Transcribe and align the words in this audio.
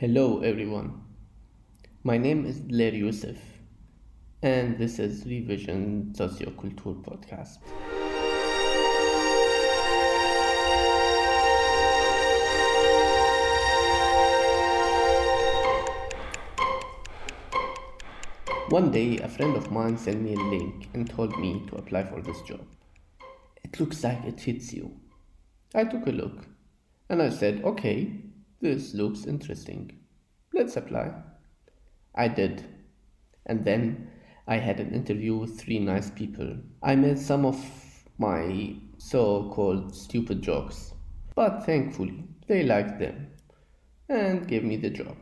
Hello, 0.00 0.40
everyone. 0.40 1.02
My 2.04 2.16
name 2.16 2.46
is 2.46 2.58
Dellair 2.58 2.96
Youssef, 2.96 3.36
and 4.42 4.78
this 4.78 4.98
is 4.98 5.26
Revision 5.26 6.14
Socioculture 6.16 7.04
Podcast. 7.04 7.58
One 18.70 18.90
day, 18.90 19.18
a 19.18 19.28
friend 19.28 19.54
of 19.54 19.70
mine 19.70 19.98
sent 19.98 20.22
me 20.22 20.32
a 20.32 20.38
link 20.38 20.88
and 20.94 21.10
told 21.10 21.38
me 21.38 21.66
to 21.68 21.76
apply 21.76 22.04
for 22.04 22.22
this 22.22 22.40
job. 22.40 22.64
It 23.62 23.78
looks 23.78 24.02
like 24.02 24.24
it 24.24 24.40
fits 24.40 24.72
you. 24.72 24.98
I 25.74 25.84
took 25.84 26.06
a 26.06 26.10
look 26.12 26.46
and 27.10 27.20
I 27.20 27.28
said, 27.28 27.62
okay, 27.64 28.29
this 28.60 28.94
looks 28.94 29.24
interesting. 29.24 29.98
Let's 30.52 30.76
apply. 30.76 31.12
I 32.14 32.28
did. 32.28 32.64
And 33.46 33.64
then 33.64 34.10
I 34.46 34.56
had 34.56 34.80
an 34.80 34.92
interview 34.92 35.36
with 35.36 35.58
three 35.58 35.78
nice 35.78 36.10
people. 36.10 36.56
I 36.82 36.94
made 36.94 37.18
some 37.18 37.46
of 37.46 37.56
my 38.18 38.76
so 38.98 39.50
called 39.54 39.94
stupid 39.94 40.42
jokes, 40.42 40.92
but 41.34 41.64
thankfully 41.64 42.24
they 42.48 42.62
liked 42.62 42.98
them 42.98 43.28
and 44.08 44.46
gave 44.46 44.64
me 44.64 44.76
the 44.76 44.90
job. 44.90 45.16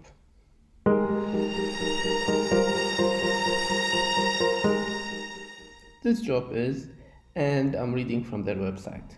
This 6.02 6.20
job 6.22 6.52
is, 6.52 6.88
and 7.36 7.74
I'm 7.74 7.92
reading 7.92 8.24
from 8.24 8.42
their 8.42 8.56
website 8.56 9.12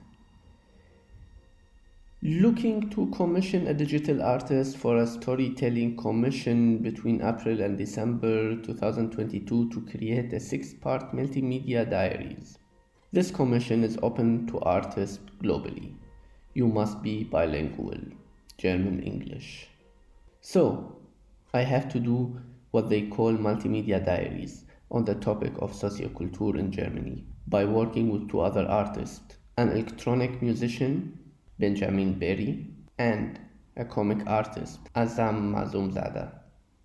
looking 2.22 2.90
to 2.90 3.06
commission 3.12 3.66
a 3.66 3.72
digital 3.72 4.22
artist 4.22 4.76
for 4.76 4.98
a 4.98 5.06
storytelling 5.06 5.96
commission 5.96 6.76
between 6.76 7.22
April 7.22 7.62
and 7.62 7.78
December 7.78 8.56
2022 8.56 9.70
to 9.70 9.80
create 9.86 10.30
a 10.34 10.38
six 10.38 10.74
part 10.74 11.12
multimedia 11.14 11.88
diaries. 11.88 12.58
This 13.10 13.30
commission 13.30 13.82
is 13.82 13.96
open 14.02 14.46
to 14.48 14.60
artists 14.60 15.18
globally. 15.42 15.94
You 16.52 16.68
must 16.68 17.02
be 17.02 17.24
bilingual, 17.24 17.98
German 18.58 19.02
English. 19.02 19.68
So, 20.42 20.98
I 21.54 21.62
have 21.62 21.88
to 21.88 21.98
do 21.98 22.38
what 22.70 22.90
they 22.90 23.08
call 23.08 23.32
multimedia 23.32 24.04
diaries 24.04 24.66
on 24.90 25.06
the 25.06 25.14
topic 25.14 25.54
of 25.58 25.72
socioculture 25.72 26.58
in 26.58 26.70
Germany 26.70 27.24
by 27.48 27.64
working 27.64 28.10
with 28.10 28.28
two 28.28 28.40
other 28.40 28.66
artists 28.66 29.38
an 29.56 29.70
electronic 29.70 30.42
musician 30.42 31.18
Benjamin 31.60 32.18
Berry, 32.18 32.66
and 32.98 33.38
a 33.76 33.84
comic 33.84 34.26
artist, 34.26 34.80
Azam 34.96 35.52
Mazoumzadeh. 35.52 36.32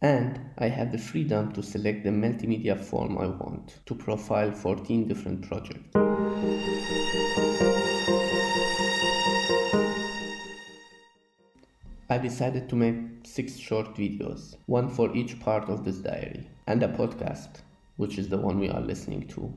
And 0.01 0.39
I 0.57 0.67
have 0.67 0.91
the 0.91 0.97
freedom 0.97 1.53
to 1.53 1.63
select 1.63 2.03
the 2.03 2.09
multimedia 2.09 2.77
form 2.77 3.17
I 3.17 3.27
want 3.27 3.79
to 3.85 3.95
profile 3.95 4.51
14 4.51 5.07
different 5.07 5.47
projects. 5.47 5.95
I 12.07 12.17
decided 12.17 12.69
to 12.69 12.75
make 12.75 12.97
six 13.25 13.57
short 13.57 13.95
videos, 13.95 14.55
one 14.67 14.89
for 14.89 15.15
each 15.15 15.39
part 15.39 15.69
of 15.69 15.83
this 15.83 15.97
diary, 15.97 16.47
and 16.67 16.83
a 16.83 16.87
podcast, 16.87 17.61
which 17.97 18.17
is 18.17 18.29
the 18.29 18.37
one 18.37 18.59
we 18.59 18.69
are 18.69 18.81
listening 18.81 19.27
to. 19.29 19.51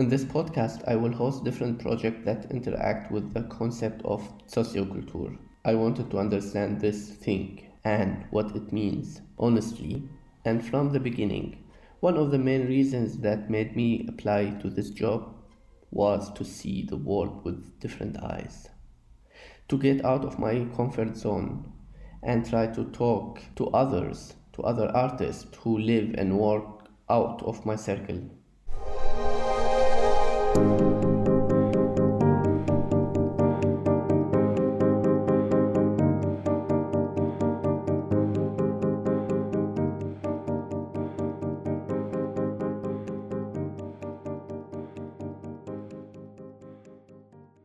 In 0.00 0.08
this 0.08 0.24
podcast, 0.24 0.82
I 0.88 0.96
will 0.96 1.12
host 1.12 1.44
different 1.44 1.78
projects 1.78 2.24
that 2.24 2.50
interact 2.50 3.12
with 3.12 3.34
the 3.34 3.42
concept 3.42 4.00
of 4.06 4.22
socioculture. 4.46 5.36
I 5.62 5.74
wanted 5.74 6.10
to 6.10 6.18
understand 6.18 6.80
this 6.80 7.10
thing 7.10 7.66
and 7.84 8.24
what 8.30 8.56
it 8.56 8.72
means, 8.72 9.20
honestly, 9.38 10.08
and 10.46 10.64
from 10.64 10.90
the 10.90 11.00
beginning. 11.00 11.64
One 12.00 12.16
of 12.16 12.30
the 12.30 12.38
main 12.38 12.66
reasons 12.66 13.18
that 13.18 13.50
made 13.50 13.76
me 13.76 14.06
apply 14.08 14.52
to 14.62 14.70
this 14.70 14.88
job 14.88 15.34
was 15.90 16.32
to 16.32 16.46
see 16.46 16.82
the 16.82 16.96
world 16.96 17.44
with 17.44 17.78
different 17.78 18.16
eyes, 18.22 18.70
to 19.68 19.76
get 19.76 20.02
out 20.02 20.24
of 20.24 20.38
my 20.38 20.66
comfort 20.74 21.14
zone 21.14 21.70
and 22.22 22.48
try 22.48 22.68
to 22.68 22.84
talk 22.86 23.42
to 23.56 23.68
others, 23.72 24.32
to 24.54 24.62
other 24.62 24.88
artists 24.96 25.54
who 25.58 25.76
live 25.76 26.14
and 26.16 26.38
work 26.38 26.88
out 27.10 27.42
of 27.42 27.66
my 27.66 27.76
circle. 27.76 28.30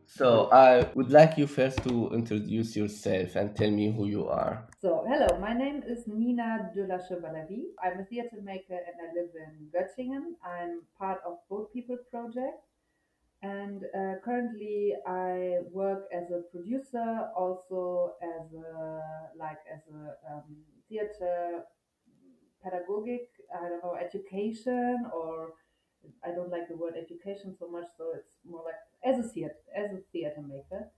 So 0.06 0.48
I 0.52 0.88
would 0.94 1.10
like 1.10 1.36
you 1.36 1.46
first 1.46 1.82
to 1.82 2.10
introduce 2.14 2.76
yourself 2.76 3.34
and 3.34 3.54
tell 3.56 3.70
me 3.70 3.92
who 3.92 4.06
you 4.06 4.28
are. 4.28 4.66
So, 4.80 5.04
hello, 5.06 5.38
my 5.40 5.52
name 5.52 5.82
is 5.86 6.06
Nina 6.06 6.70
de 6.74 6.86
la 6.86 6.98
Chevallerie. 6.98 7.74
I'm 7.82 8.00
a 8.00 8.04
theater 8.04 8.38
maker 8.42 8.78
and 8.78 8.96
I 9.02 9.12
live 9.14 9.30
in 9.34 9.68
Göttingen. 9.74 10.36
I'm 10.44 10.82
part 10.96 11.20
of 11.26 11.38
Boat 11.50 11.72
People 11.72 11.98
Project. 12.10 12.62
And 13.42 13.82
uh, 13.94 14.14
currently 14.24 14.94
I 15.06 15.58
work 15.72 16.04
as 16.14 16.30
a 16.30 16.42
producer, 16.52 17.28
also 17.36 18.14
as 18.22 18.54
a, 18.54 19.02
like, 19.36 19.58
as 19.70 19.82
a 19.92 20.32
um, 20.32 20.56
theater 20.88 21.64
pedagogic, 22.64 23.28
I 23.54 23.68
don't 23.68 23.82
know, 23.82 23.96
education 23.96 25.04
or 25.12 25.52
I 26.24 26.30
don't 26.30 26.50
like 26.50 26.68
the 26.68 26.76
word 26.76 26.94
education 26.96 27.56
so 27.58 27.68
much, 27.68 27.86
so 27.98 28.12
it's 28.14 28.36
more 28.48 28.62
like 28.64 28.78
as 29.06 29.18
a 29.18 29.28
theater 29.28 29.54
as 29.76 29.92
a 29.92 30.02
theater 30.12 30.42
maker, 30.46 30.90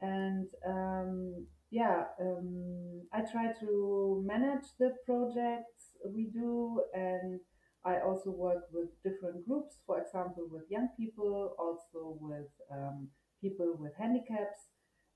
and 0.00 0.48
um, 0.66 1.46
yeah, 1.70 2.04
um, 2.20 3.02
I 3.12 3.20
try 3.30 3.52
to 3.60 4.22
manage 4.26 4.66
the 4.78 4.90
projects 5.06 5.96
we 6.04 6.30
do, 6.32 6.82
and 6.92 7.40
I 7.84 8.00
also 8.00 8.30
work 8.30 8.64
with 8.72 8.90
different 9.02 9.46
groups. 9.46 9.76
For 9.86 10.00
example, 10.00 10.46
with 10.50 10.64
young 10.70 10.88
people, 10.98 11.54
also 11.58 12.16
with 12.20 12.50
um, 12.70 13.08
people 13.40 13.76
with 13.78 13.92
handicaps, 13.98 14.60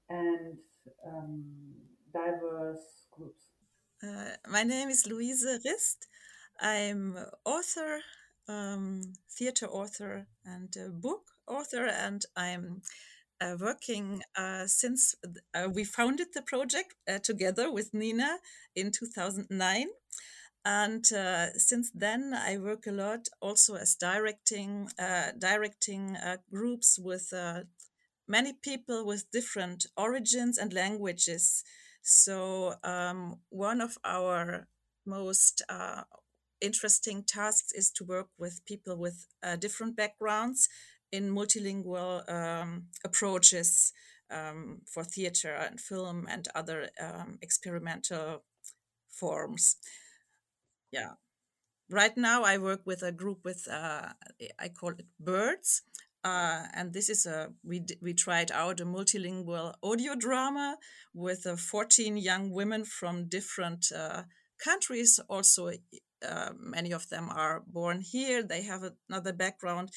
and 0.09 0.59
um, 1.07 1.45
diverse 2.13 3.07
groups. 3.13 3.45
Uh, 4.03 4.37
my 4.49 4.63
name 4.63 4.89
is 4.89 5.07
Luise 5.07 5.65
Rist. 5.65 6.07
I'm 6.61 7.17
author, 7.45 8.01
um, 8.49 9.13
theater 9.31 9.67
author, 9.67 10.27
and 10.45 10.75
book 11.01 11.23
author, 11.49 11.87
and 11.87 12.25
I'm 12.37 12.83
uh, 13.41 13.57
working 13.61 14.23
uh, 14.37 14.67
since 14.67 15.15
uh, 15.55 15.69
we 15.73 15.85
founded 15.85 16.29
the 16.35 16.43
project 16.43 16.95
uh, 17.09 17.19
together 17.19 17.71
with 17.71 17.95
Nina 17.95 18.39
in 18.75 18.91
2009. 18.91 19.87
And 20.65 21.13
uh, 21.13 21.53
since 21.55 21.91
then, 21.95 22.35
I 22.35 22.59
work 22.59 22.87
a 22.87 22.93
lot 22.93 23.29
also 23.41 23.77
as 23.77 23.95
directing, 23.95 24.89
uh, 24.99 25.33
directing 25.39 26.17
groups 26.51 26.99
with 27.01 27.33
many 28.27 28.53
people 28.53 29.07
with 29.07 29.31
different 29.31 29.87
origins 29.97 30.59
and 30.59 30.73
languages. 30.75 31.63
So 32.03 32.75
um, 32.83 33.37
one 33.49 33.81
of 33.81 33.97
our 34.05 34.67
most 35.07 35.63
interesting 36.61 37.23
tasks 37.23 37.73
is 37.73 37.91
to 37.93 38.05
work 38.05 38.29
with 38.37 38.61
people 38.67 38.97
with 38.99 39.27
different 39.61 39.97
backgrounds 39.97 40.69
in 41.13 41.31
multilingual 41.31 42.29
um, 42.31 42.85
approaches 43.05 43.93
um, 44.31 44.83
for 44.87 45.05
theater 45.05 45.55
and 45.55 45.81
film 45.81 46.27
and 46.31 46.49
other 46.55 46.89
um, 47.01 47.39
experimental 47.43 48.45
forms. 49.09 49.77
Yeah. 50.93 51.13
Right 51.91 52.17
now, 52.17 52.43
I 52.43 52.59
work 52.59 52.83
with 52.85 53.03
a 53.03 53.13
group 53.13 53.39
with, 53.45 53.67
uh, 53.71 54.09
I 54.59 54.69
call 54.69 54.91
it 54.91 55.07
Birds. 55.19 55.83
Uh, 56.25 56.65
and 56.75 56.93
this 56.93 57.09
is 57.09 57.25
a, 57.27 57.51
we, 57.65 57.85
we 58.03 58.13
tried 58.13 58.51
out 58.53 58.81
a 58.81 58.85
multilingual 58.85 59.75
audio 59.83 60.15
drama 60.15 60.77
with 61.15 61.47
uh, 61.47 61.57
14 61.57 62.17
young 62.19 62.51
women 62.51 62.85
from 62.85 63.29
different 63.29 63.87
uh, 63.97 64.25
countries. 64.63 65.21
Also, 65.31 65.71
uh, 66.29 66.51
many 66.59 66.93
of 66.93 67.09
them 67.09 67.29
are 67.31 67.63
born 67.67 68.01
here. 68.01 68.43
They 68.43 68.63
have 68.63 68.83
another 69.09 69.33
background 69.33 69.91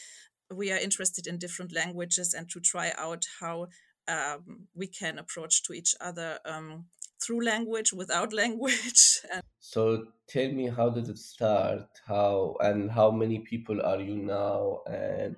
we 0.52 0.72
are 0.72 0.78
interested 0.78 1.28
in 1.28 1.38
different 1.38 1.74
languages 1.74 2.34
and 2.34 2.50
to 2.50 2.60
try 2.60 2.94
out 2.98 3.26
how 3.40 3.68
um, 4.08 4.68
we 4.76 4.88
can 4.88 5.18
approach 5.18 5.64
to 5.64 5.74
each 5.74 5.96
other 6.02 6.40
um, 6.46 6.86
through 7.22 7.44
language 7.44 7.94
without 7.94 8.34
language. 8.44 9.22
So 9.60 10.06
tell 10.28 10.52
me 10.52 10.68
how 10.68 10.90
did 10.90 11.08
it 11.08 11.18
start? 11.18 11.88
How 12.06 12.56
and 12.60 12.92
how 12.92 13.12
many 13.12 13.40
people 13.40 13.82
are 13.82 14.02
you 14.02 14.16
now? 14.16 14.80
And 14.88 15.36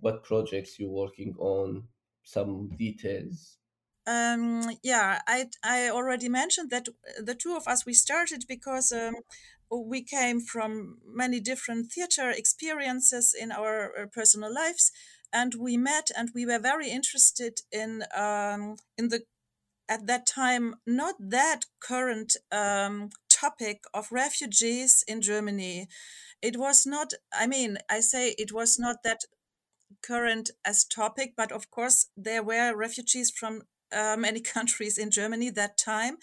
what 0.00 0.24
projects 0.24 0.78
you're 0.78 0.90
working 0.90 1.34
on? 1.38 1.84
Some 2.24 2.70
details. 2.78 3.58
Um, 4.06 4.70
yeah, 4.82 5.20
I 5.26 5.46
I 5.64 5.90
already 5.90 6.28
mentioned 6.28 6.70
that 6.70 6.88
the 7.20 7.34
two 7.34 7.56
of 7.56 7.68
us 7.68 7.86
we 7.86 7.94
started 7.94 8.44
because 8.48 8.92
um, 8.92 9.14
we 9.80 10.02
came 10.02 10.40
from 10.40 10.98
many 11.06 11.40
different 11.40 11.92
theater 11.92 12.30
experiences 12.30 13.34
in 13.38 13.52
our 13.52 13.92
uh, 13.96 14.06
personal 14.12 14.52
lives, 14.52 14.92
and 15.32 15.54
we 15.54 15.76
met 15.76 16.10
and 16.16 16.30
we 16.34 16.44
were 16.44 16.58
very 16.58 16.90
interested 16.90 17.60
in 17.72 18.04
um, 18.14 18.76
in 18.98 19.08
the 19.08 19.22
at 19.88 20.06
that 20.06 20.26
time 20.26 20.76
not 20.86 21.14
that 21.18 21.60
current 21.80 22.36
um, 22.50 23.10
topic 23.28 23.84
of 23.92 24.12
refugees 24.12 25.04
in 25.08 25.20
Germany. 25.20 25.88
It 26.40 26.56
was 26.56 26.84
not. 26.86 27.12
I 27.32 27.46
mean, 27.46 27.78
I 27.90 28.00
say 28.00 28.34
it 28.38 28.52
was 28.52 28.78
not 28.78 28.96
that 29.04 29.22
current 30.02 30.50
as 30.64 30.84
topic, 30.84 31.34
but 31.36 31.52
of 31.52 31.70
course 31.70 32.08
there 32.16 32.42
were 32.42 32.76
refugees 32.76 33.30
from 33.30 33.62
uh, 33.92 34.16
many 34.26 34.40
countries 34.40 34.98
in 34.98 35.10
Germany 35.10 35.50
that 35.50 35.78
time. 35.78 36.16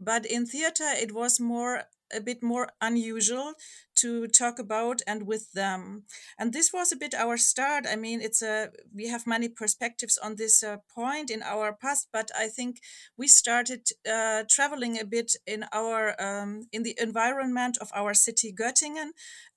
But 0.00 0.26
in 0.26 0.46
theater, 0.46 0.90
it 1.04 1.12
was 1.12 1.40
more 1.40 1.84
a 2.12 2.20
bit 2.20 2.42
more 2.42 2.68
unusual 2.80 3.54
to 3.94 4.26
talk 4.26 4.58
about 4.58 5.00
and 5.06 5.26
with 5.26 5.52
them. 5.52 6.04
And 6.38 6.52
this 6.52 6.72
was 6.72 6.92
a 6.92 6.96
bit 6.96 7.14
our 7.14 7.36
start. 7.36 7.86
I 7.88 7.96
mean 7.96 8.20
it's 8.20 8.42
a 8.42 8.70
we 8.94 9.08
have 9.08 9.26
many 9.26 9.48
perspectives 9.48 10.18
on 10.18 10.36
this 10.36 10.62
uh, 10.62 10.78
point 10.94 11.30
in 11.30 11.42
our 11.42 11.72
past 11.72 12.08
but 12.12 12.30
i 12.36 12.48
think 12.48 12.80
we 13.16 13.26
started 13.28 13.82
uh, 14.10 14.42
traveling 14.48 14.98
a 14.98 15.04
bit 15.04 15.36
in 15.46 15.64
our 15.72 16.14
um, 16.20 16.50
in 16.72 16.82
the 16.82 16.96
environment 16.98 17.78
of 17.80 17.90
our 17.94 18.14
city 18.14 18.52
göttingen 18.52 19.10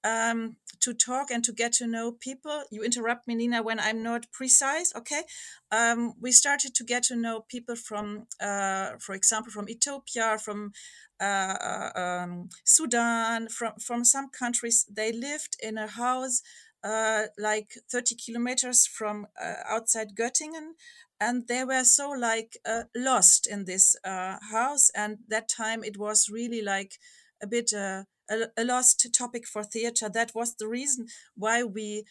um, 0.03 0.55
to 0.79 0.93
talk 0.93 1.31
and 1.31 1.43
to 1.43 1.51
get 1.51 1.73
to 1.73 1.87
know 1.87 2.11
people. 2.11 2.63
You 2.71 2.83
interrupt 2.83 3.27
me 3.27 3.35
nina 3.35 3.63
when 3.63 3.79
i'm 3.79 4.03
not 4.03 4.31
precise 4.31 4.93
okay? 4.95 5.23
Um, 5.71 6.13
we 6.21 6.31
started 6.31 6.75
to 6.75 6.83
get 6.83 7.03
to 7.03 7.15
know 7.15 7.45
people 7.47 7.75
from 7.75 8.27
uh, 8.39 8.91
for 8.99 9.15
example 9.15 9.51
from 9.51 9.69
ethiopia 9.69 10.37
from 10.45 10.71
uh, 11.19 11.89
um, 11.95 12.49
Sudan, 12.63 13.47
from, 13.49 13.73
from 13.79 14.03
some 14.03 14.29
countries, 14.29 14.85
they 14.89 15.11
lived 15.11 15.55
in 15.61 15.77
a 15.77 15.87
house 15.87 16.41
uh, 16.85 17.23
like 17.37 17.73
30 17.91 18.15
kilometers 18.15 18.85
from 18.85 19.25
uh, 19.41 19.55
outside 19.67 20.15
Göttingen. 20.15 20.73
And 21.19 21.47
they 21.47 21.63
were 21.63 21.83
so 21.83 22.09
like 22.09 22.57
uh, 22.65 22.83
lost 22.95 23.47
in 23.47 23.65
this 23.65 23.95
uh, 24.03 24.37
house. 24.51 24.91
And 24.95 25.19
that 25.29 25.49
time 25.49 25.83
it 25.83 25.97
was 25.97 26.29
really 26.29 26.61
like 26.61 26.99
a 27.41 27.47
bit 27.47 27.71
uh, 27.73 28.03
a, 28.29 28.47
a, 28.57 28.63
lost 28.63 29.07
topic 29.17 29.47
for 29.47 29.63
theater. 29.63 30.09
That 30.09 30.35
was 30.35 30.55
the 30.55 30.67
reason 30.67 31.07
why 31.35 31.63
we 31.63 32.03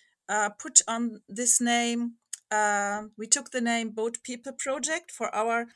put 0.58 0.80
on 0.88 1.20
this 1.28 1.60
name. 1.60 2.14
we 3.18 3.26
took 3.26 3.50
the 3.50 3.60
name 3.60 3.90
Boat 3.90 4.18
People 4.24 4.54
Project 4.58 5.12
for 5.12 5.32
our 5.34 5.66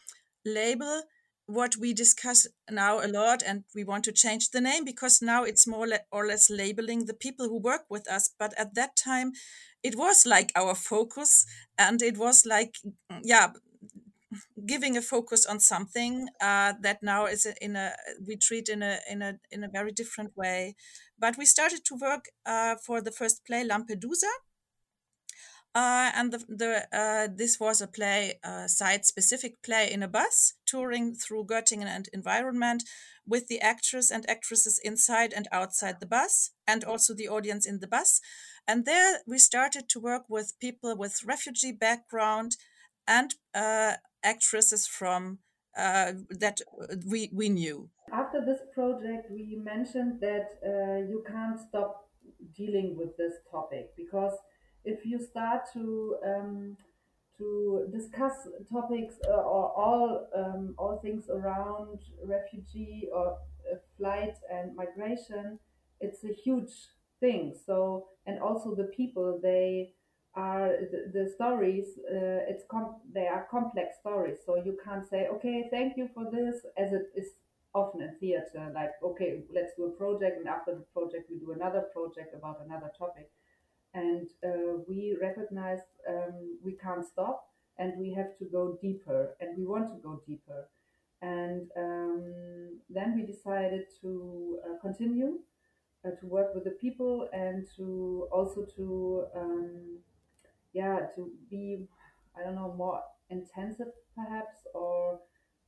label 0.44 1.02
what 1.48 1.76
we 1.80 1.94
discuss 1.94 2.46
now 2.70 3.00
a 3.00 3.08
lot 3.08 3.42
and 3.42 3.64
we 3.74 3.82
want 3.82 4.04
to 4.04 4.12
change 4.12 4.50
the 4.50 4.60
name 4.60 4.84
because 4.84 5.22
now 5.22 5.44
it's 5.44 5.66
more 5.66 5.88
or 6.12 6.26
less 6.26 6.50
labeling 6.50 7.06
the 7.06 7.14
people 7.14 7.48
who 7.48 7.58
work 7.58 7.84
with 7.88 8.06
us. 8.10 8.30
But 8.38 8.52
at 8.58 8.74
that 8.74 8.96
time 8.96 9.32
it 9.82 9.96
was 9.96 10.26
like 10.26 10.52
our 10.54 10.74
focus 10.74 11.46
and 11.78 12.02
it 12.02 12.18
was 12.18 12.44
like 12.44 12.74
yeah 13.22 13.52
giving 14.66 14.96
a 14.96 15.00
focus 15.02 15.46
on 15.46 15.58
something 15.58 16.28
uh, 16.40 16.74
that 16.82 17.02
now 17.02 17.24
is 17.26 17.46
in 17.60 17.76
a 17.76 17.92
we 18.26 18.36
treat 18.36 18.68
in 18.68 18.82
a 18.82 18.98
in 19.10 19.22
a 19.22 19.38
in 19.50 19.64
a 19.64 19.68
very 19.68 19.92
different 19.92 20.36
way. 20.36 20.74
But 21.18 21.38
we 21.38 21.46
started 21.46 21.80
to 21.86 21.94
work 21.96 22.26
uh, 22.44 22.76
for 22.84 23.00
the 23.00 23.10
first 23.10 23.44
play 23.46 23.64
lampedusa 23.66 24.32
uh, 25.74 26.10
and 26.14 26.32
the, 26.32 26.38
the 26.48 26.86
uh, 26.92 27.28
this 27.34 27.60
was 27.60 27.80
a 27.80 27.86
play, 27.86 28.38
uh, 28.42 28.66
site-specific 28.66 29.62
play 29.62 29.92
in 29.92 30.02
a 30.02 30.08
bus, 30.08 30.54
touring 30.66 31.14
through 31.14 31.44
Göttingen 31.44 31.86
and 31.86 32.08
environment, 32.12 32.84
with 33.26 33.48
the 33.48 33.60
actors 33.60 34.10
and 34.10 34.28
actresses 34.28 34.80
inside 34.82 35.32
and 35.32 35.46
outside 35.52 36.00
the 36.00 36.06
bus, 36.06 36.50
and 36.66 36.84
also 36.84 37.14
the 37.14 37.28
audience 37.28 37.66
in 37.66 37.80
the 37.80 37.86
bus. 37.86 38.20
And 38.66 38.86
there 38.86 39.20
we 39.26 39.38
started 39.38 39.88
to 39.90 40.00
work 40.00 40.24
with 40.28 40.58
people 40.60 40.96
with 40.96 41.24
refugee 41.24 41.72
background 41.72 42.56
and 43.06 43.34
uh, 43.54 43.94
actresses 44.22 44.86
from 44.86 45.38
uh, 45.76 46.12
that 46.30 46.60
we 47.06 47.30
we 47.32 47.48
knew. 47.48 47.88
After 48.12 48.44
this 48.44 48.60
project, 48.74 49.30
we 49.30 49.60
mentioned 49.62 50.20
that 50.20 50.48
you 51.08 51.22
can't 51.26 51.60
stop 51.68 52.08
dealing 52.56 52.96
with 52.96 53.16
this 53.16 53.34
topic 53.50 53.90
because 53.96 54.32
if 54.88 55.04
you 55.04 55.18
start 55.20 55.62
to 55.74 56.16
um, 56.24 56.76
to 57.36 57.86
discuss 57.92 58.48
topics 58.72 59.14
uh, 59.28 59.52
or 59.54 59.64
all 59.82 60.26
um, 60.34 60.74
all 60.78 60.98
things 61.00 61.28
around 61.28 61.98
refugee 62.24 63.08
or 63.12 63.26
uh, 63.70 63.76
flight 63.96 64.36
and 64.52 64.74
migration, 64.74 65.58
it's 66.00 66.24
a 66.24 66.32
huge 66.32 66.72
thing. 67.20 67.54
So 67.66 68.08
and 68.26 68.40
also 68.40 68.74
the 68.74 68.90
people 69.00 69.38
they 69.42 69.92
are 70.34 70.70
the, 70.92 71.00
the 71.12 71.30
stories. 71.36 71.86
Uh, 72.10 72.40
it's 72.50 72.64
com- 72.70 73.00
they 73.14 73.26
are 73.26 73.46
complex 73.50 73.96
stories. 74.00 74.38
So 74.46 74.56
you 74.56 74.76
can't 74.84 75.08
say 75.08 75.28
okay, 75.34 75.68
thank 75.70 75.96
you 75.96 76.08
for 76.14 76.24
this, 76.30 76.56
as 76.76 76.92
it 76.92 77.06
is 77.14 77.28
often 77.74 78.00
in 78.00 78.16
theater. 78.18 78.72
Like 78.74 78.92
okay, 79.04 79.42
let's 79.52 79.72
do 79.76 79.84
a 79.84 79.90
project, 79.90 80.38
and 80.38 80.48
after 80.48 80.72
the 80.74 80.86
project 80.96 81.30
we 81.30 81.38
do 81.38 81.52
another 81.52 81.84
project 81.92 82.34
about 82.34 82.56
another 82.64 82.90
topic 82.98 83.30
and 83.98 84.28
uh, 84.44 84.72
we 84.88 85.16
recognized 85.20 85.90
um, 86.08 86.58
we 86.64 86.72
can't 86.72 87.04
stop 87.04 87.36
and 87.78 87.92
we 87.98 88.12
have 88.12 88.36
to 88.38 88.44
go 88.44 88.78
deeper 88.82 89.34
and 89.40 89.56
we 89.56 89.64
want 89.66 89.88
to 89.88 89.98
go 90.02 90.22
deeper. 90.26 90.68
And 91.20 91.62
um, 91.76 92.78
then 92.88 93.14
we 93.16 93.22
decided 93.34 93.84
to 94.02 94.58
uh, 94.64 94.80
continue 94.80 95.38
uh, 96.04 96.10
to 96.20 96.26
work 96.26 96.54
with 96.54 96.64
the 96.64 96.76
people 96.84 97.28
and 97.32 97.66
to 97.76 98.28
also 98.30 98.66
to 98.76 99.24
um, 99.34 99.98
yeah 100.72 100.98
to 101.14 101.30
be 101.50 101.78
i 102.36 102.44
don't 102.44 102.54
know 102.54 102.72
more 102.76 103.00
intensive 103.30 103.92
perhaps 104.14 104.58
or 104.74 105.18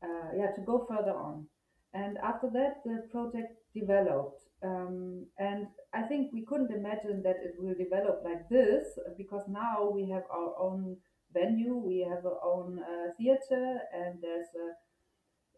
uh, 0.05 0.29
yeah 0.37 0.50
to 0.53 0.61
go 0.61 0.87
further 0.88 1.17
on. 1.29 1.47
And 1.93 2.19
after 2.19 2.49
that 2.50 2.83
the 2.85 3.09
project 3.11 3.59
developed 3.75 4.50
um, 4.62 5.27
and 5.39 5.69
I 5.95 6.03
think 6.03 6.33
we 6.33 6.45
couldn't 6.45 6.71
imagine 6.71 7.23
that 7.23 7.37
it 7.43 7.55
will 7.59 7.75
develop 7.75 8.23
like 8.25 8.49
this 8.49 8.85
because 9.17 9.43
now 9.49 9.91
we 9.91 10.11
have 10.11 10.25
our 10.31 10.55
own 10.59 10.97
venue, 11.33 11.77
we 11.77 12.07
have 12.09 12.25
our 12.27 12.41
own 12.45 12.79
uh, 12.79 13.12
theater, 13.17 13.79
and 13.95 14.19
there's 14.21 14.49
a 14.57 14.69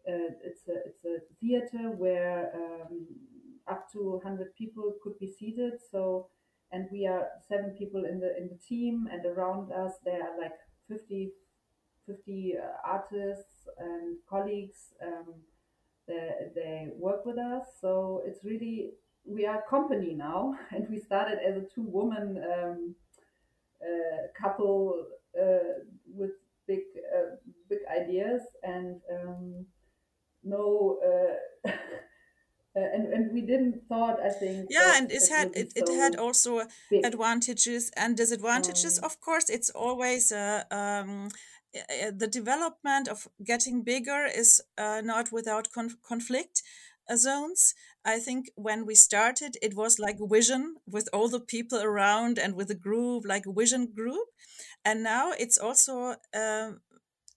uh, 0.05 0.29
it's 0.43 0.67
a 0.67 0.75
it's 0.85 1.05
a 1.05 1.19
theater 1.39 1.91
where 1.91 2.51
um, 2.55 3.07
up 3.69 3.91
to 3.91 4.19
100 4.23 4.55
people 4.55 4.93
could 5.03 5.17
be 5.19 5.31
seated. 5.31 5.73
So 5.91 6.27
and 6.71 6.87
we 6.91 7.05
are 7.05 7.27
seven 7.47 7.75
people 7.77 8.03
in 8.05 8.19
the 8.19 8.35
in 8.37 8.49
the 8.49 8.59
team, 8.67 9.07
and 9.11 9.25
around 9.25 9.71
us 9.71 9.93
there 10.05 10.21
are 10.21 10.37
like 10.39 10.55
50 10.89 11.31
50 12.05 12.55
uh, 12.57 12.89
artists 12.89 13.67
and 13.77 14.17
colleagues. 14.29 14.93
Um, 15.01 15.35
they, 16.07 16.31
they 16.55 16.87
work 16.97 17.25
with 17.25 17.37
us. 17.37 17.65
So 17.81 18.23
it's 18.25 18.43
really 18.43 18.91
we 19.25 19.45
are 19.45 19.59
a 19.59 19.69
company 19.69 20.13
now, 20.13 20.57
and 20.71 20.87
we 20.89 20.99
started 20.99 21.39
as 21.47 21.57
a 21.57 21.65
two 21.73 21.83
woman 21.83 22.43
um, 22.53 22.95
uh, 23.81 24.27
couple 24.39 25.05
uh, 25.39 25.83
with 26.13 26.31
big 26.67 26.81
uh, 27.15 27.35
big 27.69 27.79
ideas 27.89 28.41
and 28.63 29.01
um, 29.11 29.65
no. 30.43 30.99
Uh, 31.05 31.71
and, 32.75 33.13
and 33.13 33.31
we 33.31 33.41
didn't 33.41 33.81
thought 33.87 34.19
I 34.19 34.29
think 34.29 34.67
yeah 34.69 34.97
and 34.97 35.11
it 35.11 35.29
had 35.29 35.55
it, 35.55 35.73
so 35.77 35.83
it 35.83 35.95
had 35.95 36.15
also 36.15 36.63
big. 36.89 37.05
advantages 37.05 37.91
and 37.95 38.17
disadvantages 38.17 38.97
um, 38.97 39.05
of 39.05 39.21
course 39.21 39.49
it's 39.49 39.69
always 39.69 40.31
uh, 40.31 40.63
um, 40.71 41.29
the 42.11 42.27
development 42.27 43.07
of 43.07 43.27
getting 43.43 43.83
bigger 43.83 44.25
is 44.25 44.61
uh, 44.77 45.01
not 45.03 45.31
without 45.31 45.71
conf- 45.71 46.01
conflict 46.01 46.61
uh, 47.09 47.15
zones. 47.15 47.73
I 48.05 48.19
think 48.19 48.51
when 48.55 48.85
we 48.85 48.95
started, 48.95 49.57
it 49.61 49.75
was 49.75 49.97
like 49.97 50.17
a 50.21 50.27
vision 50.27 50.75
with 50.85 51.09
all 51.13 51.29
the 51.29 51.39
people 51.39 51.81
around 51.81 52.37
and 52.37 52.55
with 52.55 52.69
a 52.69 52.75
group, 52.75 53.23
like 53.25 53.45
a 53.45 53.53
vision 53.53 53.91
group. 53.95 54.27
And 54.85 55.03
now 55.03 55.31
it's 55.31 55.57
also 55.57 56.15
uh, 56.33 56.71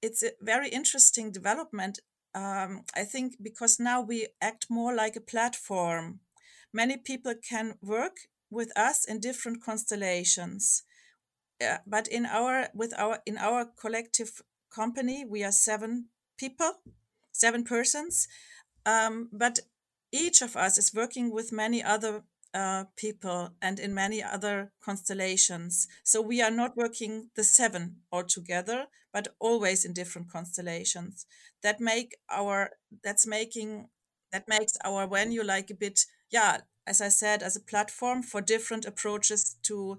it's 0.02 0.22
a 0.22 0.32
very 0.40 0.68
interesting 0.68 1.32
development. 1.32 2.00
Um, 2.34 2.84
I 2.94 3.04
think 3.04 3.36
because 3.42 3.80
now 3.80 4.02
we 4.02 4.26
act 4.42 4.66
more 4.68 4.94
like 4.94 5.16
a 5.16 5.20
platform. 5.20 6.20
Many 6.72 6.98
people 6.98 7.34
can 7.48 7.74
work 7.80 8.16
with 8.50 8.76
us 8.76 9.04
in 9.04 9.20
different 9.20 9.62
constellations 9.62 10.82
uh, 11.62 11.78
but 11.86 12.08
in 12.08 12.26
our 12.26 12.68
with 12.74 12.92
our 12.98 13.18
in 13.26 13.36
our 13.38 13.64
collective 13.64 14.42
company 14.70 15.24
we 15.24 15.44
are 15.44 15.52
seven 15.52 16.06
people 16.36 16.72
seven 17.32 17.64
persons 17.64 18.28
um, 18.84 19.28
but 19.32 19.60
each 20.12 20.42
of 20.42 20.56
us 20.56 20.78
is 20.78 20.94
working 20.94 21.32
with 21.32 21.52
many 21.52 21.82
other 21.82 22.22
uh, 22.54 22.84
people 22.96 23.50
and 23.60 23.78
in 23.78 23.92
many 23.92 24.22
other 24.22 24.72
constellations. 24.82 25.86
So 26.02 26.22
we 26.22 26.40
are 26.40 26.50
not 26.50 26.76
working 26.76 27.28
the 27.36 27.44
seven 27.44 27.96
all 28.10 28.24
together, 28.24 28.86
but 29.12 29.28
always 29.38 29.84
in 29.84 29.92
different 29.92 30.30
constellations. 30.30 31.26
That 31.62 31.80
make 31.80 32.16
our 32.30 32.70
that's 33.04 33.26
making 33.26 33.88
that 34.32 34.48
makes 34.48 34.72
our 34.84 35.06
venue 35.06 35.42
like 35.42 35.70
a 35.70 35.74
bit 35.74 36.06
yeah 36.30 36.58
as 36.86 37.00
I 37.00 37.08
said 37.08 37.42
as 37.42 37.56
a 37.56 37.60
platform 37.60 38.22
for 38.22 38.40
different 38.40 38.84
approaches 38.84 39.56
to 39.64 39.98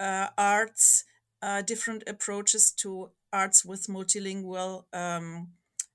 uh, 0.00 0.28
arts, 0.36 1.04
uh, 1.42 1.62
different 1.62 2.04
approaches 2.06 2.70
to 2.72 3.10
arts 3.32 3.64
with 3.64 3.86
multilingual 3.86 4.84
um, 4.92 5.48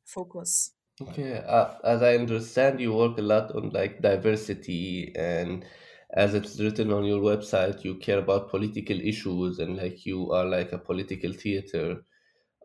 focus. 0.06 0.72
Okay, 1.02 1.44
uh, 1.48 1.74
as 1.84 2.04
I 2.04 2.16
understand, 2.16 2.80
you 2.80 2.94
work 2.94 3.18
a 3.18 3.22
lot 3.22 3.56
on 3.56 3.72
like 3.72 4.02
diversity, 4.02 5.12
and 5.16 5.66
as 6.14 6.36
it's 6.36 6.60
written 6.60 6.94
on 6.94 7.04
your 7.04 7.20
website, 7.20 7.84
you 7.84 7.96
care 7.96 8.20
about 8.20 8.52
political 8.52 9.00
issues, 9.02 9.58
and 9.60 9.76
like 9.76 10.06
you 10.06 10.32
are 10.32 10.46
like 10.46 10.72
a 10.72 10.78
political 10.78 11.34
theater. 11.34 12.04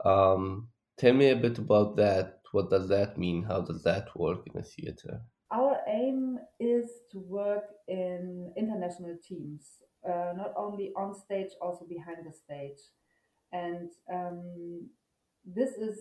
Um, 0.04 0.68
tell 0.98 1.14
me 1.14 1.30
a 1.30 1.36
bit 1.36 1.58
about 1.58 1.96
that. 1.96 2.40
What 2.52 2.70
does 2.70 2.88
that 2.88 3.16
mean? 3.16 3.42
How 3.42 3.62
does 3.62 3.82
that 3.84 4.14
work 4.14 4.46
in 4.46 4.60
a 4.60 4.62
theater? 4.62 5.22
Our 5.50 5.78
aim 5.88 6.38
is 6.60 6.90
to 7.12 7.18
work 7.20 7.64
in 7.86 8.52
international 8.56 9.16
teams, 9.26 9.64
uh, 10.08 10.32
not 10.36 10.52
only 10.56 10.92
on 10.96 11.14
stage, 11.14 11.50
also 11.60 11.84
behind 11.86 12.18
the 12.26 12.32
stage. 12.32 12.78
And 13.52 13.90
um, 14.12 14.88
this 15.44 15.70
is, 15.70 15.98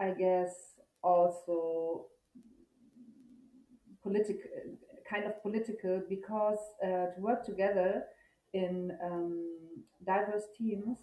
I 0.00 0.10
guess, 0.10 0.54
also 1.02 2.06
political, 4.02 4.50
kind 5.08 5.24
of 5.26 5.42
political, 5.42 6.02
because 6.08 6.58
uh, 6.82 7.06
to 7.14 7.20
work 7.20 7.44
together 7.44 8.04
in 8.52 8.92
um, 9.04 9.48
diverse 10.04 10.44
teams 10.56 10.98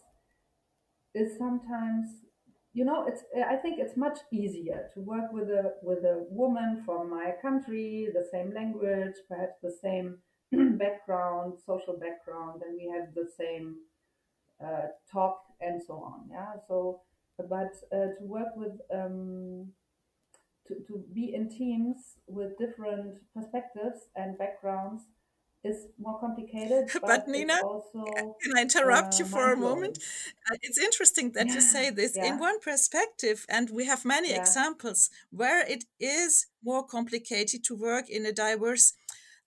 is 1.14 1.38
sometimes 1.38 2.08
you 2.74 2.84
know 2.86 3.06
it's 3.08 3.24
i 3.48 3.56
think 3.56 3.80
it's 3.80 3.96
much 3.96 4.18
easier 4.32 4.90
to 4.94 5.00
work 5.02 5.32
with 5.32 5.50
a 5.50 5.74
with 5.84 6.00
a 6.04 6.26
woman 6.30 6.82
from 6.86 7.10
my 7.10 7.32
country 7.42 8.08
the 8.14 8.26
same 8.32 8.52
language 8.54 9.14
perhaps 9.30 9.58
the 9.62 9.72
same 9.82 10.18
background 10.78 11.54
social 11.66 11.98
background 11.98 12.62
and 12.66 12.78
we 12.78 12.88
have 12.88 13.14
the 13.16 13.28
same 13.38 13.76
uh, 14.64 14.88
talk 15.12 15.42
and 15.62 15.82
so 15.82 15.94
on 15.94 16.22
yeah 16.30 16.54
so 16.68 17.02
but 17.50 17.74
uh, 17.92 18.14
to 18.18 18.24
work 18.24 18.50
with 18.56 18.80
um, 18.94 19.68
to, 20.68 20.76
to 20.88 21.04
be 21.14 21.34
in 21.34 21.50
teams 21.50 21.98
with 22.28 22.58
different 22.58 23.20
perspectives 23.34 24.08
and 24.16 24.38
backgrounds 24.38 25.04
is 25.64 25.88
more 25.98 26.20
complicated. 26.20 26.90
But, 26.94 27.02
But, 27.08 27.28
Nina, 27.28 27.58
also 27.64 28.04
can 28.42 28.52
I 28.58 28.62
interrupt 28.62 29.20
you 29.20 29.26
uh, 29.26 29.30
for 29.30 29.54
a 29.54 29.58
moment? 29.58 29.98
Uh, 30.50 30.58
It's 30.62 30.78
interesting 30.78 31.32
that 31.32 31.48
you 31.48 31.62
say 31.62 31.90
this 31.90 32.16
in 32.18 32.38
one 32.38 32.60
perspective, 32.60 33.46
and 33.50 33.70
we 33.70 33.86
have 33.86 34.04
many 34.06 34.30
yeah, 34.32 34.42
examples 34.42 35.10
where 35.32 35.66
it 35.66 35.86
is 36.00 36.48
more 36.64 36.84
complicated 36.86 37.64
to 37.66 37.76
work 37.76 38.10
in 38.10 38.26
a 38.26 38.32
diverse 38.32 38.94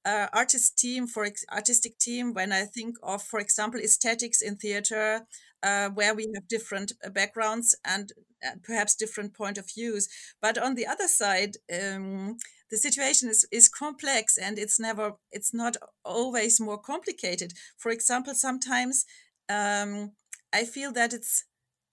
uh, 0.07 0.29
artist 0.33 0.79
team 0.79 1.07
for 1.09 1.25
ex- 1.27 1.45
artistic 1.53 1.99
team 1.99 2.33
when 2.35 2.53
i 2.53 2.65
think 2.65 2.97
of 3.03 3.23
for 3.23 3.41
example 3.41 3.81
aesthetics 3.81 4.41
in 4.43 4.57
theater 4.57 5.27
uh, 5.63 5.89
where 5.91 6.15
we 6.15 6.31
have 6.35 6.49
different 6.49 6.93
uh, 7.05 7.11
backgrounds 7.11 7.75
and 7.85 8.13
uh, 8.47 8.51
perhaps 8.63 8.95
different 8.95 9.35
point 9.35 9.57
of 9.59 9.69
views. 9.75 10.09
But 10.43 10.59
on 10.59 10.75
the 10.75 10.87
other 10.87 11.09
side 11.09 11.57
um, 11.73 12.37
the 12.71 12.77
situation 12.77 13.29
is, 13.31 13.47
is 13.51 13.69
complex 13.69 14.37
and 14.37 14.59
it's 14.59 14.79
never 14.79 15.13
it's 15.33 15.55
not 15.55 15.77
always 16.05 16.61
more 16.61 16.79
complicated. 16.79 17.53
For 17.77 17.91
example 17.91 18.35
sometimes 18.35 19.05
um, 19.49 20.13
i 20.53 20.65
feel 20.65 20.93
that 20.93 21.13
it's 21.13 21.45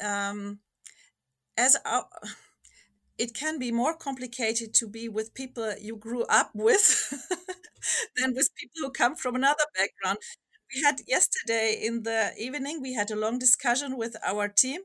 um, 0.04 0.60
as 1.58 1.78
our, 1.86 2.06
it 3.18 3.34
can 3.34 3.60
be 3.60 3.72
more 3.72 3.96
complicated 3.96 4.74
to 4.74 4.88
be 4.88 5.08
with 5.08 5.34
people 5.34 5.74
you 5.80 5.96
grew 5.96 6.24
up 6.24 6.50
with 6.54 7.14
than 8.16 8.34
with 8.34 8.50
people 8.56 8.82
who 8.82 8.92
come 8.92 9.16
from 9.16 9.36
another 9.36 9.66
background. 9.76 10.20
We 10.74 10.82
had 10.82 11.02
yesterday 11.08 11.80
in 11.82 12.04
the 12.04 12.32
evening 12.38 12.82
we 12.82 12.94
had 12.94 13.12
a 13.12 13.16
long 13.16 13.38
discussion 13.40 13.98
with 13.98 14.16
our 14.26 14.48
team 14.48 14.82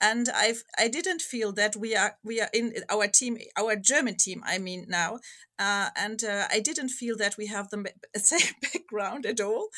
and 0.00 0.28
I've 0.34 0.62
I 0.78 0.88
didn't 0.88 1.22
feel 1.22 1.52
that 1.52 1.74
we 1.76 1.96
are 1.96 2.16
we 2.22 2.40
are 2.40 2.50
in 2.52 2.74
our 2.90 3.06
team 3.08 3.38
our 3.56 3.76
German 3.76 4.16
team 4.16 4.42
I 4.44 4.58
mean 4.58 4.86
now 4.88 5.18
uh, 5.58 5.88
and 5.96 6.22
uh, 6.22 6.46
I 6.50 6.60
didn't 6.60 6.90
feel 6.90 7.16
that 7.16 7.36
we 7.38 7.46
have 7.46 7.70
the 7.70 7.90
same 8.16 8.52
background 8.62 9.24
at 9.26 9.40
all 9.40 9.68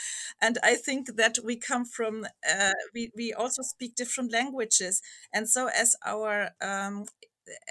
and 0.43 0.59
I 0.63 0.75
think 0.75 1.17
that 1.17 1.39
we 1.45 1.57
come 1.57 1.85
from 1.85 2.27
uh, 2.49 2.73
we 2.95 3.11
we 3.17 3.33
also 3.33 3.63
speak 3.63 3.95
different 3.95 4.33
languages 4.33 5.01
and 5.33 5.49
so 5.49 5.69
as 5.69 5.95
our 6.05 6.51
um, 6.61 7.05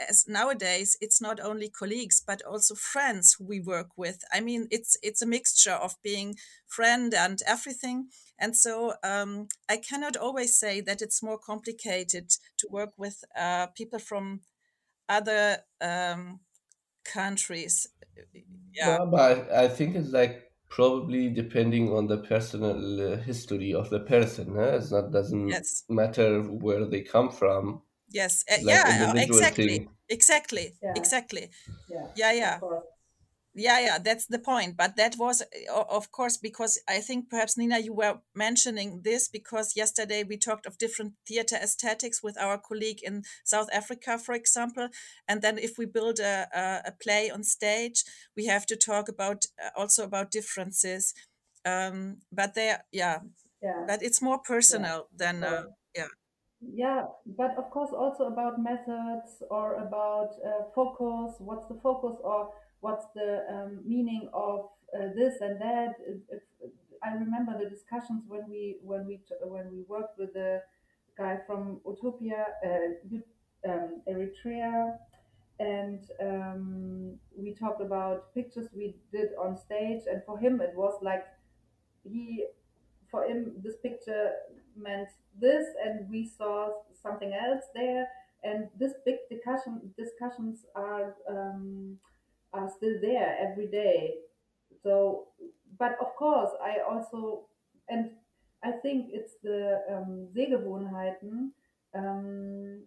as 0.10 0.28
nowadays 0.28 0.98
it's 1.02 1.22
not 1.22 1.40
only 1.40 1.70
colleagues 1.70 2.22
but 2.26 2.42
also 2.44 2.76
friends 2.76 3.34
who 3.34 3.46
we 3.46 3.60
work 3.60 3.90
with 3.98 4.24
i 4.34 4.40
mean 4.40 4.68
it's 4.72 4.98
it's 5.04 5.22
a 5.22 5.26
mixture 5.26 5.74
of 5.74 5.96
being 6.04 6.36
friend 6.66 7.14
and 7.14 7.42
everything 7.46 8.08
and 8.40 8.56
so 8.56 8.94
um, 9.04 9.48
i 9.70 9.78
cannot 9.78 10.16
always 10.16 10.58
say 10.58 10.82
that 10.82 11.02
it's 11.02 11.24
more 11.24 11.38
complicated 11.38 12.30
to 12.58 12.68
work 12.70 12.92
with 12.98 13.24
uh, 13.38 13.68
people 13.68 14.00
from 14.00 14.42
other 15.10 15.58
um, 15.82 16.40
countries 17.04 17.88
yeah 18.74 19.06
but 19.06 19.50
I, 19.52 19.64
I 19.64 19.68
think 19.68 19.96
it's 19.96 20.12
like 20.12 20.48
probably 20.70 21.30
depending 21.30 21.92
on 21.94 22.08
the 22.08 22.18
personal 22.18 23.14
uh, 23.14 23.18
history 23.18 23.74
of 23.74 23.90
the 23.90 24.02
person. 24.02 24.56
Huh? 24.56 24.78
It's 24.78 24.92
not 24.92 25.12
doesn't 25.12 25.48
yes 25.48 25.84
matter 25.90 26.42
where 26.42 26.86
they 26.86 27.02
come 27.02 27.30
from. 27.30 27.82
Yes 28.10 28.44
uh, 28.52 28.56
like 28.64 28.66
yeah 28.66 29.12
uh, 29.16 29.20
exactly 29.20 29.68
thing. 29.68 29.90
exactly 30.10 30.74
yeah, 30.82 30.94
exactly 30.96 31.50
yeah, 31.90 32.08
yeah 32.16 32.32
yeah. 32.34 32.60
Yeah, 33.60 33.80
yeah, 33.80 33.98
that's 33.98 34.28
the 34.28 34.38
point. 34.38 34.78
But 34.78 34.98
that 34.98 35.16
was, 35.18 35.42
uh, 35.42 35.84
of 35.90 36.12
course, 36.12 36.38
because 36.38 36.80
I 36.88 37.00
think 37.00 37.28
perhaps 37.28 37.58
Nina, 37.58 37.80
you 37.80 37.92
were 37.92 38.20
mentioning 38.36 39.02
this 39.04 39.28
because 39.28 39.76
yesterday 39.76 40.24
we 40.24 40.38
talked 40.38 40.68
of 40.68 40.78
different 40.78 41.14
theater 41.28 41.56
aesthetics 41.56 42.22
with 42.22 42.38
our 42.40 42.60
colleague 42.60 43.00
in 43.02 43.24
South 43.44 43.68
Africa, 43.74 44.20
for 44.20 44.36
example. 44.36 44.90
And 45.28 45.42
then 45.42 45.58
if 45.58 45.76
we 45.76 45.88
build 45.88 46.20
a, 46.20 46.48
a, 46.54 46.90
a 46.90 46.92
play 47.02 47.32
on 47.32 47.44
stage, 47.44 48.04
we 48.36 48.46
have 48.46 48.68
to 48.68 48.76
talk 48.76 49.10
about 49.10 49.46
uh, 49.60 49.70
also 49.76 50.04
about 50.04 50.30
differences. 50.30 51.16
Um, 51.66 52.18
but 52.32 52.54
they, 52.54 52.76
yeah, 52.92 53.20
Yeah, 53.64 53.86
but 53.88 54.04
it's 54.04 54.22
more 54.22 54.38
personal 54.38 55.00
of 55.12 55.18
than, 55.18 55.44
uh, 55.44 55.64
yeah. 55.96 56.10
Yeah, 56.62 57.06
but 57.26 57.56
of 57.58 57.70
course 57.70 57.92
also 57.94 58.26
about 58.26 58.60
methods 58.62 59.44
or 59.52 59.76
about 59.76 60.32
uh, 60.46 60.64
focus. 60.74 61.36
What's 61.40 61.68
the 61.68 61.80
focus 61.84 62.18
or 62.24 62.52
what's 62.82 63.06
the 63.14 63.46
um, 63.50 63.82
meaning 63.86 64.28
of 64.34 64.70
uh, 64.96 65.10
this 65.16 65.36
and 65.42 65.62
that? 65.62 65.96
If, 66.08 66.18
if, 66.32 66.42
I 67.04 67.14
remember 67.14 67.56
the 67.64 67.70
discussions 67.70 68.24
when 68.28 68.50
we 68.50 68.78
when 68.82 69.06
we 69.06 69.20
when 69.44 69.72
we 69.72 69.84
worked 69.88 70.18
with 70.18 70.34
the 70.34 70.64
guy 71.16 71.38
from 71.46 71.80
Utopia, 71.86 72.46
uh, 72.66 73.70
um, 73.70 74.02
Eritrea, 74.10 74.98
and 75.60 76.02
um, 76.22 77.20
we 77.38 77.54
talked 77.54 77.82
about 77.82 78.34
pictures 78.34 78.68
we 78.76 78.96
did 79.12 79.30
on 79.40 79.58
stage. 79.58 80.02
And 80.12 80.24
for 80.26 80.40
him, 80.40 80.62
it 80.62 80.74
was 80.76 80.98
like 81.04 81.26
he 82.04 82.48
for 83.12 83.26
him 83.26 83.54
this 83.64 83.76
picture 83.84 84.32
meant 84.78 85.10
this 85.40 85.66
and 85.84 86.10
we 86.10 86.30
saw 86.38 86.70
something 87.02 87.34
else 87.34 87.64
there. 87.74 88.08
And 88.44 88.70
this 88.80 88.94
big 89.06 89.18
discussion 89.30 89.94
discussions 89.98 90.66
are 90.76 91.16
um, 91.30 91.98
are 92.54 92.70
still 92.70 93.02
there 93.02 93.38
every 93.42 93.68
day. 93.68 94.14
So 94.84 95.28
but 95.78 95.98
of 96.02 96.16
course 96.16 96.52
i 96.64 96.78
also 96.80 97.48
and 97.90 98.12
i 98.64 98.72
think 98.72 99.08
it's 99.12 99.34
the 99.44 99.82
um, 99.90 100.28
sehgewohnheiten 100.34 101.54
um, 101.94 102.84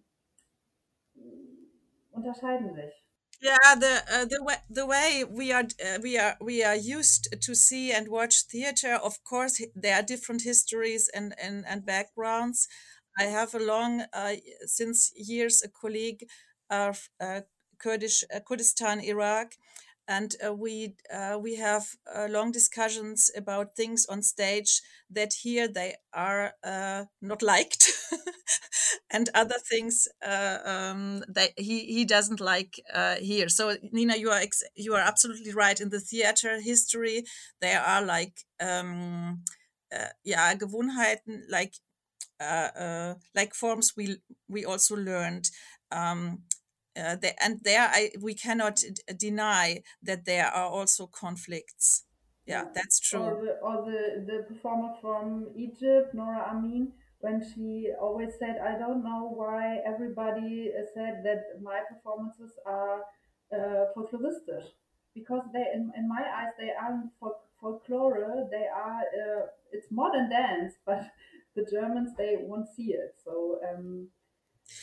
unterscheiden 2.12 2.74
sich 2.74 2.94
Yeah, 3.42 3.74
the 3.74 4.02
uh, 4.12 4.24
the 4.26 4.42
way 4.44 4.56
the 4.68 4.86
way 4.86 5.24
we 5.24 5.50
are 5.52 5.64
uh, 5.82 5.98
we 6.02 6.18
are 6.18 6.36
we 6.42 6.62
are 6.62 6.74
used 6.76 7.28
to 7.40 7.54
see 7.54 7.90
and 7.90 8.08
watch 8.08 8.42
theater. 8.42 8.94
Of 9.02 9.24
course, 9.24 9.62
there 9.74 9.96
are 9.96 10.02
different 10.02 10.42
histories 10.42 11.08
and 11.14 11.34
and, 11.42 11.64
and 11.66 11.86
backgrounds. 11.86 12.68
I 13.18 13.24
have 13.24 13.54
a 13.54 13.58
long 13.58 14.04
uh, 14.12 14.34
since 14.66 15.10
years 15.16 15.62
a 15.62 15.68
colleague 15.68 16.26
of 16.68 17.08
uh, 17.18 17.40
Kurdish 17.78 18.24
uh, 18.34 18.40
Kurdistan, 18.40 19.00
Iraq, 19.00 19.54
and 20.06 20.34
uh, 20.46 20.52
we 20.52 20.96
we 21.40 21.56
have 21.56 21.86
long 22.28 22.52
discussions 22.52 23.30
about 23.34 23.74
things 23.74 24.04
on 24.06 24.22
stage 24.22 24.82
that 25.08 25.32
here 25.42 25.66
they 25.66 25.94
are 26.12 26.52
not 27.22 27.42
liked, 27.42 27.90
and 29.10 29.28
other 29.34 29.56
things 29.68 30.08
uh, 30.24 30.58
um, 30.64 31.24
that 31.28 31.50
he, 31.56 31.86
he 31.86 32.04
doesn't 32.04 32.40
like 32.40 32.80
uh, 32.94 33.16
here. 33.16 33.48
So 33.48 33.76
Nina, 33.92 34.16
you 34.16 34.30
are 34.30 34.42
you 34.76 34.94
are 34.94 35.00
absolutely 35.00 35.52
right. 35.52 35.80
In 35.80 35.90
the 35.90 36.00
theater 36.00 36.60
history, 36.60 37.24
there 37.60 37.80
are 37.80 38.02
like 38.02 38.40
um, 38.60 39.42
uh, 39.94 40.10
yeah 40.24 40.54
Gewohnheiten 40.54 41.42
like 41.50 41.74
uh, 42.40 42.68
uh, 42.78 43.14
like 43.34 43.54
forms 43.54 43.94
we 43.96 44.16
we 44.48 44.64
also 44.64 44.96
learned. 44.96 45.50
Um, 45.90 46.42
uh, 46.96 47.16
and 47.40 47.60
there 47.62 47.88
I, 47.90 48.10
we 48.20 48.34
cannot 48.34 48.82
deny 49.16 49.82
that 50.02 50.24
there 50.24 50.46
are 50.46 50.68
also 50.68 51.06
conflicts. 51.06 52.04
Yeah, 52.46 52.64
that's 52.74 52.98
true. 52.98 53.20
Or 53.20 53.40
the, 53.44 53.52
or 53.62 53.84
the, 53.84 54.24
the 54.26 54.42
performer 54.42 54.94
from 55.00 55.46
Egypt, 55.56 56.14
Nora 56.14 56.48
Amin, 56.50 56.92
when 57.20 57.42
she 57.54 57.90
always 58.00 58.32
said, 58.38 58.56
I 58.64 58.78
don't 58.78 59.04
know 59.04 59.32
why 59.34 59.78
everybody 59.86 60.72
said 60.94 61.22
that 61.24 61.60
my 61.62 61.80
performances 61.88 62.52
are 62.66 63.02
uh, 63.52 63.86
folkloristisch. 63.94 64.68
Because 65.14 65.42
they, 65.52 65.66
in, 65.74 65.92
in 65.96 66.08
my 66.08 66.22
eyes, 66.22 66.52
they 66.58 66.70
aren't 66.70 67.10
folk, 67.18 67.40
folklore, 67.60 68.48
they 68.50 68.66
are, 68.74 69.00
uh, 69.00 69.46
it's 69.72 69.88
modern 69.90 70.30
dance, 70.30 70.74
but 70.86 71.10
the 71.56 71.66
Germans, 71.70 72.10
they 72.16 72.36
won't 72.40 72.68
see 72.76 72.92
it. 72.92 73.14
So, 73.24 73.58
um, 73.68 74.08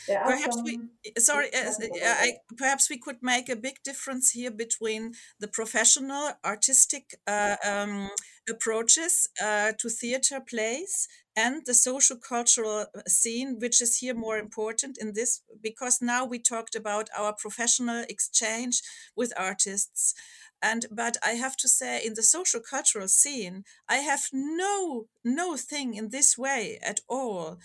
perhaps 0.05 0.57
we 0.63 0.79
sorry 1.17 1.47
uh, 1.53 1.71
I, 2.03 2.33
perhaps 2.57 2.89
we 2.89 2.97
could 2.97 3.17
make 3.21 3.47
a 3.47 3.55
big 3.55 3.81
difference 3.83 4.31
here 4.31 4.51
between 4.51 5.13
the 5.39 5.47
professional 5.47 6.33
artistic 6.43 7.15
uh, 7.25 7.55
um, 7.63 8.09
approaches 8.49 9.27
uh, 9.41 9.71
to 9.79 9.89
theater 9.89 10.39
plays 10.39 11.07
and 11.35 11.65
the 11.65 11.73
social 11.73 12.17
cultural 12.17 12.87
uh, 12.95 13.01
scene 13.07 13.57
which 13.59 13.81
is 13.81 13.97
here 13.97 14.15
more 14.15 14.37
important 14.37 14.97
in 14.99 15.13
this 15.13 15.41
because 15.61 15.99
now 16.01 16.25
we 16.25 16.39
talked 16.39 16.75
about 16.75 17.09
our 17.17 17.33
professional 17.33 18.03
exchange 18.09 18.81
with 19.15 19.31
artists 19.37 20.13
and 20.61 20.85
but 20.91 21.17
i 21.23 21.31
have 21.31 21.55
to 21.57 21.67
say 21.67 22.01
in 22.03 22.13
the 22.15 22.23
social 22.23 22.59
cultural 22.59 23.07
scene 23.07 23.63
i 23.89 23.97
have 23.97 24.29
no 24.33 25.07
no 25.27 25.57
thing 25.57 25.93
in 25.93 26.09
this 26.09 26.37
way 26.37 26.79
at 26.81 26.99
all. 27.07 27.57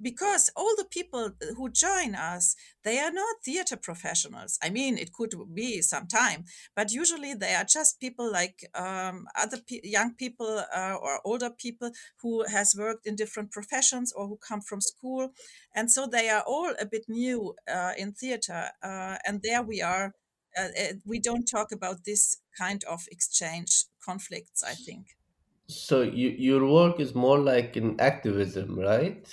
Because 0.00 0.50
all 0.56 0.74
the 0.76 0.84
people 0.84 1.30
who 1.56 1.70
join 1.70 2.14
us 2.14 2.56
they 2.82 2.98
are 2.98 3.10
not 3.12 3.36
theater 3.44 3.76
professionals. 3.76 4.58
I 4.62 4.70
mean 4.70 4.98
it 4.98 5.12
could 5.12 5.34
be 5.54 5.80
some 5.82 6.06
time 6.06 6.44
but 6.74 6.90
usually 6.92 7.34
they 7.34 7.54
are 7.54 7.64
just 7.64 8.00
people 8.00 8.30
like 8.30 8.68
um, 8.74 9.26
other 9.38 9.58
pe- 9.58 9.80
young 9.84 10.14
people 10.14 10.64
uh, 10.74 10.96
or 11.00 11.20
older 11.24 11.50
people 11.50 11.90
who 12.20 12.44
has 12.48 12.74
worked 12.76 13.06
in 13.06 13.16
different 13.16 13.52
professions 13.52 14.12
or 14.12 14.26
who 14.28 14.36
come 14.36 14.60
from 14.60 14.80
school. 14.80 15.32
And 15.74 15.90
so 15.90 16.06
they 16.06 16.28
are 16.28 16.42
all 16.46 16.72
a 16.80 16.86
bit 16.86 17.04
new 17.08 17.54
uh, 17.72 17.92
in 17.96 18.12
theater 18.12 18.70
uh, 18.82 19.16
and 19.26 19.40
there 19.42 19.62
we 19.62 19.82
are 19.82 20.14
uh, 20.58 20.68
uh, 20.80 20.92
we 21.04 21.18
don't 21.18 21.46
talk 21.46 21.72
about 21.72 22.04
this 22.04 22.38
kind 22.56 22.84
of 22.84 23.08
exchange 23.10 23.86
conflicts 24.04 24.62
i 24.62 24.74
think. 24.74 25.16
So 25.68 26.00
you, 26.00 26.30
your 26.30 26.66
work 26.66 26.98
is 26.98 27.14
more 27.14 27.38
like 27.38 27.76
an 27.76 28.00
activism 28.00 28.78
right? 28.78 29.28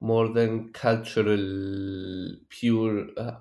More 0.00 0.28
than 0.28 0.72
cultural 0.74 2.36
pure 2.50 3.08
uh, 3.16 3.40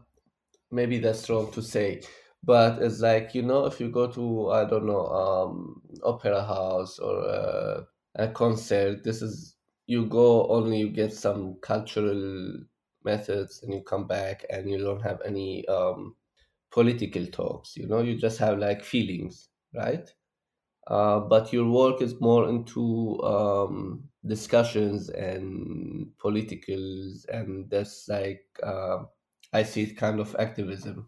maybe 0.72 1.00
that's 1.00 1.30
wrong 1.30 1.52
to 1.54 1.62
say 1.64 2.02
but 2.44 2.82
it's 2.84 3.02
like 3.02 3.36
you 3.36 3.42
know 3.44 3.66
if 3.66 3.80
you 3.82 3.90
go 3.92 4.12
to 4.12 4.50
i 4.52 4.66
don't 4.66 4.86
know 4.88 5.06
um 5.08 5.82
opera 6.04 6.44
house 6.46 7.00
or 7.00 7.24
uh, 7.30 7.84
a 8.16 8.30
concert 8.30 9.04
this 9.04 9.22
is 9.24 9.58
you 9.88 10.06
go 10.08 10.48
only 10.50 10.80
you 10.80 10.90
get 10.90 11.14
some 11.14 11.56
cultural 11.62 12.60
methods 13.04 13.64
and 13.64 13.74
you 13.74 13.84
come 13.84 14.08
back 14.08 14.46
and 14.50 14.70
you 14.70 14.78
don't 14.80 15.02
have 15.02 15.22
any 15.26 15.68
um 15.68 16.16
political 16.72 17.26
talks 17.28 17.76
you 17.78 17.88
know 17.88 18.02
you 18.02 18.18
just 18.18 18.38
have 18.40 18.58
like 18.60 18.84
feelings 18.84 19.50
right 19.74 20.10
uh, 20.88 21.20
but 21.20 21.54
your 21.54 21.70
work 21.70 22.02
is 22.02 22.20
more 22.20 22.50
into 22.50 23.22
um, 23.24 24.04
discussions 24.26 25.10
and 25.10 26.08
politicals 26.18 27.26
and 27.30 27.70
that's 27.70 28.08
like 28.10 28.46
uh, 28.64 29.00
i 29.54 29.64
see 29.64 29.84
it 29.84 29.98
kind 29.98 30.20
of 30.20 30.36
activism 30.40 31.08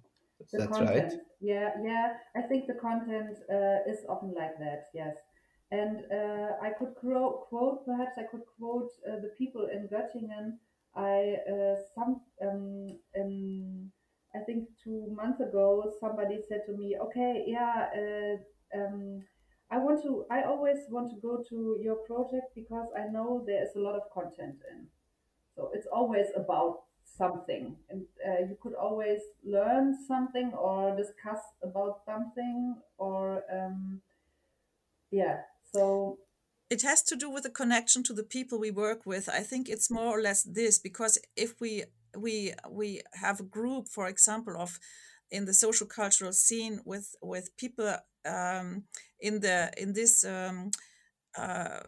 the 0.51 0.57
that's 0.59 0.77
content. 0.77 1.13
right 1.13 1.19
Yeah, 1.41 1.71
yeah. 1.83 2.13
I 2.35 2.41
think 2.41 2.67
the 2.67 2.75
content 2.75 3.37
uh, 3.49 3.83
is 3.91 4.05
often 4.07 4.33
like 4.33 4.57
that. 4.59 4.85
Yes, 4.93 5.15
and 5.71 6.05
uh, 6.11 6.51
I 6.61 6.69
could 6.77 6.95
quote, 6.95 7.49
quote, 7.49 7.85
perhaps 7.85 8.17
I 8.17 8.23
could 8.23 8.45
quote 8.57 8.91
uh, 9.07 9.19
the 9.19 9.31
people 9.37 9.67
in 9.71 9.89
Göttingen. 9.89 10.57
I 10.95 11.37
uh, 11.51 11.75
some 11.95 12.21
ago 15.63 15.93
somebody 15.99 16.39
said 16.47 16.61
to 16.65 16.73
me, 16.73 16.97
"Okay, 16.99 17.43
yeah, 17.47 17.89
uh, 18.01 18.35
um, 18.79 19.21
I 19.69 19.77
want 19.77 20.03
to. 20.03 20.25
I 20.29 20.43
always 20.43 20.79
want 20.89 21.09
to 21.11 21.17
go 21.21 21.43
to 21.49 21.79
your 21.81 21.95
project 22.07 22.47
because 22.55 22.87
I 22.97 23.07
know 23.11 23.43
there 23.45 23.63
is 23.63 23.75
a 23.75 23.79
lot 23.79 23.95
of 23.95 24.03
content 24.13 24.57
in. 24.71 24.87
So 25.55 25.71
it's 25.73 25.87
always 25.87 26.27
about 26.35 26.83
something, 27.17 27.75
and 27.89 28.05
uh, 28.27 28.41
you 28.49 28.57
could 28.61 28.73
always 28.73 29.21
learn 29.43 29.97
something 30.07 30.53
or 30.53 30.95
discuss 30.95 31.41
about 31.61 32.01
something, 32.05 32.75
or 32.97 33.43
um, 33.51 34.01
yeah. 35.11 35.37
So 35.73 36.19
it 36.69 36.81
has 36.81 37.03
to 37.03 37.15
do 37.15 37.29
with 37.29 37.43
the 37.43 37.49
connection 37.49 38.03
to 38.03 38.13
the 38.13 38.23
people 38.23 38.57
we 38.59 38.71
work 38.71 39.05
with 39.05 39.29
i 39.29 39.41
think 39.41 39.69
it's 39.69 39.91
more 39.91 40.17
or 40.17 40.21
less 40.21 40.41
this 40.43 40.79
because 40.79 41.19
if 41.35 41.61
we 41.61 41.83
we 42.17 42.53
we 42.69 43.01
have 43.13 43.39
a 43.39 43.43
group 43.57 43.87
for 43.87 44.07
example 44.07 44.55
of 44.57 44.79
in 45.33 45.45
the 45.45 45.53
social 45.53 45.87
cultural 45.87 46.31
scene 46.31 46.79
with 46.85 47.15
with 47.21 47.57
people 47.57 47.89
um, 48.25 48.83
in 49.19 49.39
the 49.41 49.71
in 49.77 49.93
this 49.93 50.23
um, 50.23 50.69
uh, 51.37 51.79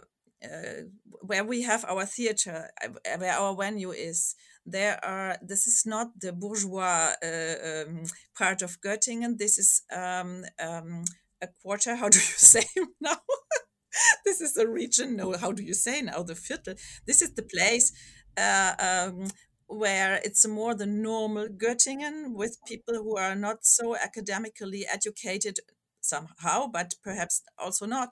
uh, 0.44 0.82
where 1.22 1.44
we 1.44 1.62
have 1.62 1.86
our 1.86 2.06
theater 2.06 2.70
uh, 2.84 3.18
where 3.18 3.34
our 3.34 3.56
venue 3.56 3.92
is 3.92 4.36
there 4.66 5.04
are 5.06 5.38
this 5.42 5.68
is 5.68 5.84
not 5.86 6.08
the 6.20 6.34
bourgeois 6.34 7.14
uh, 7.24 7.56
um, 7.66 8.04
part 8.38 8.62
of 8.62 8.82
göttingen. 8.82 9.38
This 9.38 9.58
is 9.58 9.84
um, 9.96 10.44
um, 10.60 11.06
a 11.42 11.48
quarter 11.62 11.96
how 11.96 12.10
do 12.10 12.18
you 12.18 12.24
say 12.54 12.66
now? 13.00 13.20
This 14.26 14.42
is 14.42 14.58
a 14.58 14.68
region 14.68 15.16
no 15.16 15.38
how 15.38 15.52
do 15.52 15.64
you 15.64 15.74
say 15.74 16.02
now? 16.02 16.24
The 16.24 16.34
viertel 16.34 16.76
this 17.06 17.22
is 17.22 17.34
the 17.34 17.44
place 17.44 17.94
uh, 18.38 18.74
um, 18.80 19.28
where 19.68 20.22
it's 20.24 20.48
more 20.48 20.76
the 20.76 20.86
normal 20.86 21.48
Göttingen 21.48 22.34
with 22.34 22.64
people 22.68 22.96
who 22.96 23.18
are 23.18 23.36
not 23.36 23.66
so 23.66 23.96
academically 23.96 24.86
educated 24.86 25.60
somehow, 26.02 26.68
but 26.68 26.94
perhaps 27.04 27.42
also 27.58 27.86
not. 27.86 28.10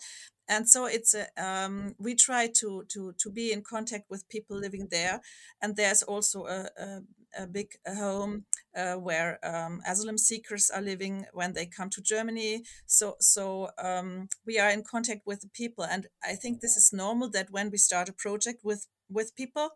And 0.48 0.68
so 0.70 0.86
it's 0.86 1.14
a, 1.14 1.28
um, 1.38 1.96
we 1.98 2.16
try 2.16 2.50
to, 2.60 2.84
to 2.90 3.14
to 3.18 3.32
be 3.32 3.54
in 3.54 3.62
contact 3.62 4.10
with 4.10 4.28
people 4.28 4.58
living 4.60 4.88
there, 4.92 5.22
and 5.62 5.76
there's 5.76 6.04
also 6.04 6.46
a, 6.46 6.68
a, 6.78 7.44
a 7.44 7.48
big 7.48 7.70
home 7.88 8.46
uh, 8.76 8.96
where 8.96 9.40
um, 9.44 9.82
asylum 9.88 10.18
seekers 10.18 10.70
are 10.70 10.82
living 10.82 11.26
when 11.34 11.54
they 11.54 11.66
come 11.66 11.90
to 11.92 12.02
Germany. 12.02 12.64
So 12.86 13.16
so 13.22 13.70
um, 13.82 14.28
we 14.46 14.60
are 14.60 14.70
in 14.70 14.84
contact 14.84 15.22
with 15.26 15.40
the 15.42 15.50
people, 15.54 15.86
and 15.86 16.08
I 16.22 16.36
think 16.36 16.60
this 16.60 16.76
is 16.76 16.92
normal 16.92 17.30
that 17.32 17.50
when 17.50 17.70
we 17.72 17.78
start 17.78 18.10
a 18.10 18.14
project 18.14 18.66
with 18.66 18.88
with 19.10 19.36
people, 19.36 19.70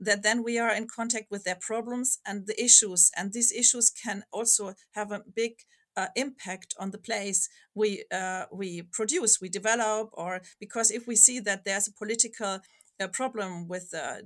that 0.00 0.22
then 0.22 0.42
we 0.42 0.58
are 0.58 0.72
in 0.72 0.86
contact 0.86 1.30
with 1.30 1.44
their 1.44 1.58
problems 1.60 2.18
and 2.26 2.46
the 2.46 2.62
issues. 2.62 3.10
And 3.16 3.32
these 3.32 3.52
issues 3.52 3.90
can 3.90 4.24
also 4.32 4.74
have 4.92 5.10
a 5.10 5.22
big 5.34 5.52
uh, 5.96 6.06
impact 6.14 6.74
on 6.78 6.92
the 6.92 6.98
place 6.98 7.48
we 7.74 8.04
uh, 8.12 8.44
we 8.52 8.82
produce 8.82 9.40
we 9.40 9.48
develop 9.48 10.10
or 10.12 10.40
because 10.60 10.92
if 10.92 11.08
we 11.08 11.16
see 11.16 11.40
that 11.40 11.64
there's 11.64 11.88
a 11.88 11.92
political 11.92 12.60
uh, 13.00 13.08
problem 13.08 13.66
with 13.66 13.92
uh, 13.94 14.18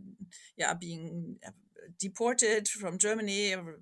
yeah 0.59 0.75
being 0.75 1.37
uh, 1.47 1.51
deported 1.99 2.69
from 2.69 2.99
Germany 2.99 3.55
or, 3.55 3.79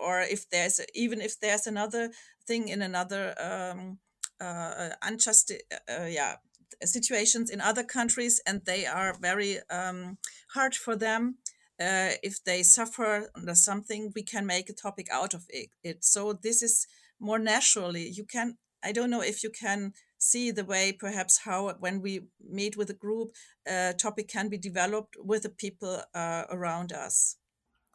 or 0.00 0.20
if 0.20 0.48
there's 0.48 0.80
even 0.94 1.20
if 1.20 1.38
there's 1.40 1.66
another 1.66 2.10
thing 2.46 2.68
in 2.68 2.80
another 2.80 3.34
um, 3.38 3.98
uh, 4.40 4.90
unjust 5.02 5.52
yeah 5.88 6.36
situations 6.84 7.50
in 7.50 7.60
other 7.60 7.84
countries 7.84 8.40
and 8.46 8.62
they 8.64 8.86
are 8.86 9.16
very 9.20 9.58
um, 9.70 10.18
hard 10.54 10.74
for 10.74 10.96
them. 10.96 11.36
Uh, 11.80 12.12
if 12.22 12.44
they 12.44 12.62
suffer 12.62 13.30
under 13.34 13.54
something 13.54 14.12
we 14.14 14.22
can 14.22 14.44
make 14.44 14.68
a 14.68 14.74
topic 14.74 15.06
out 15.10 15.32
of 15.32 15.46
it. 15.48 15.70
it. 15.82 16.04
So 16.04 16.34
this 16.34 16.62
is 16.62 16.86
more 17.18 17.38
naturally. 17.38 18.08
You 18.08 18.24
can 18.24 18.56
i 18.82 18.92
don't 18.92 19.10
know 19.10 19.20
if 19.20 19.42
you 19.42 19.50
can 19.50 19.92
see 20.18 20.50
the 20.50 20.64
way 20.64 20.92
perhaps 20.92 21.40
how 21.44 21.70
when 21.80 22.00
we 22.00 22.20
meet 22.48 22.76
with 22.76 22.90
a 22.90 22.94
group 22.94 23.30
a 23.66 23.94
topic 23.94 24.28
can 24.28 24.48
be 24.48 24.58
developed 24.58 25.16
with 25.18 25.42
the 25.42 25.48
people 25.48 26.02
uh, 26.14 26.44
around 26.50 26.92
us. 26.92 27.36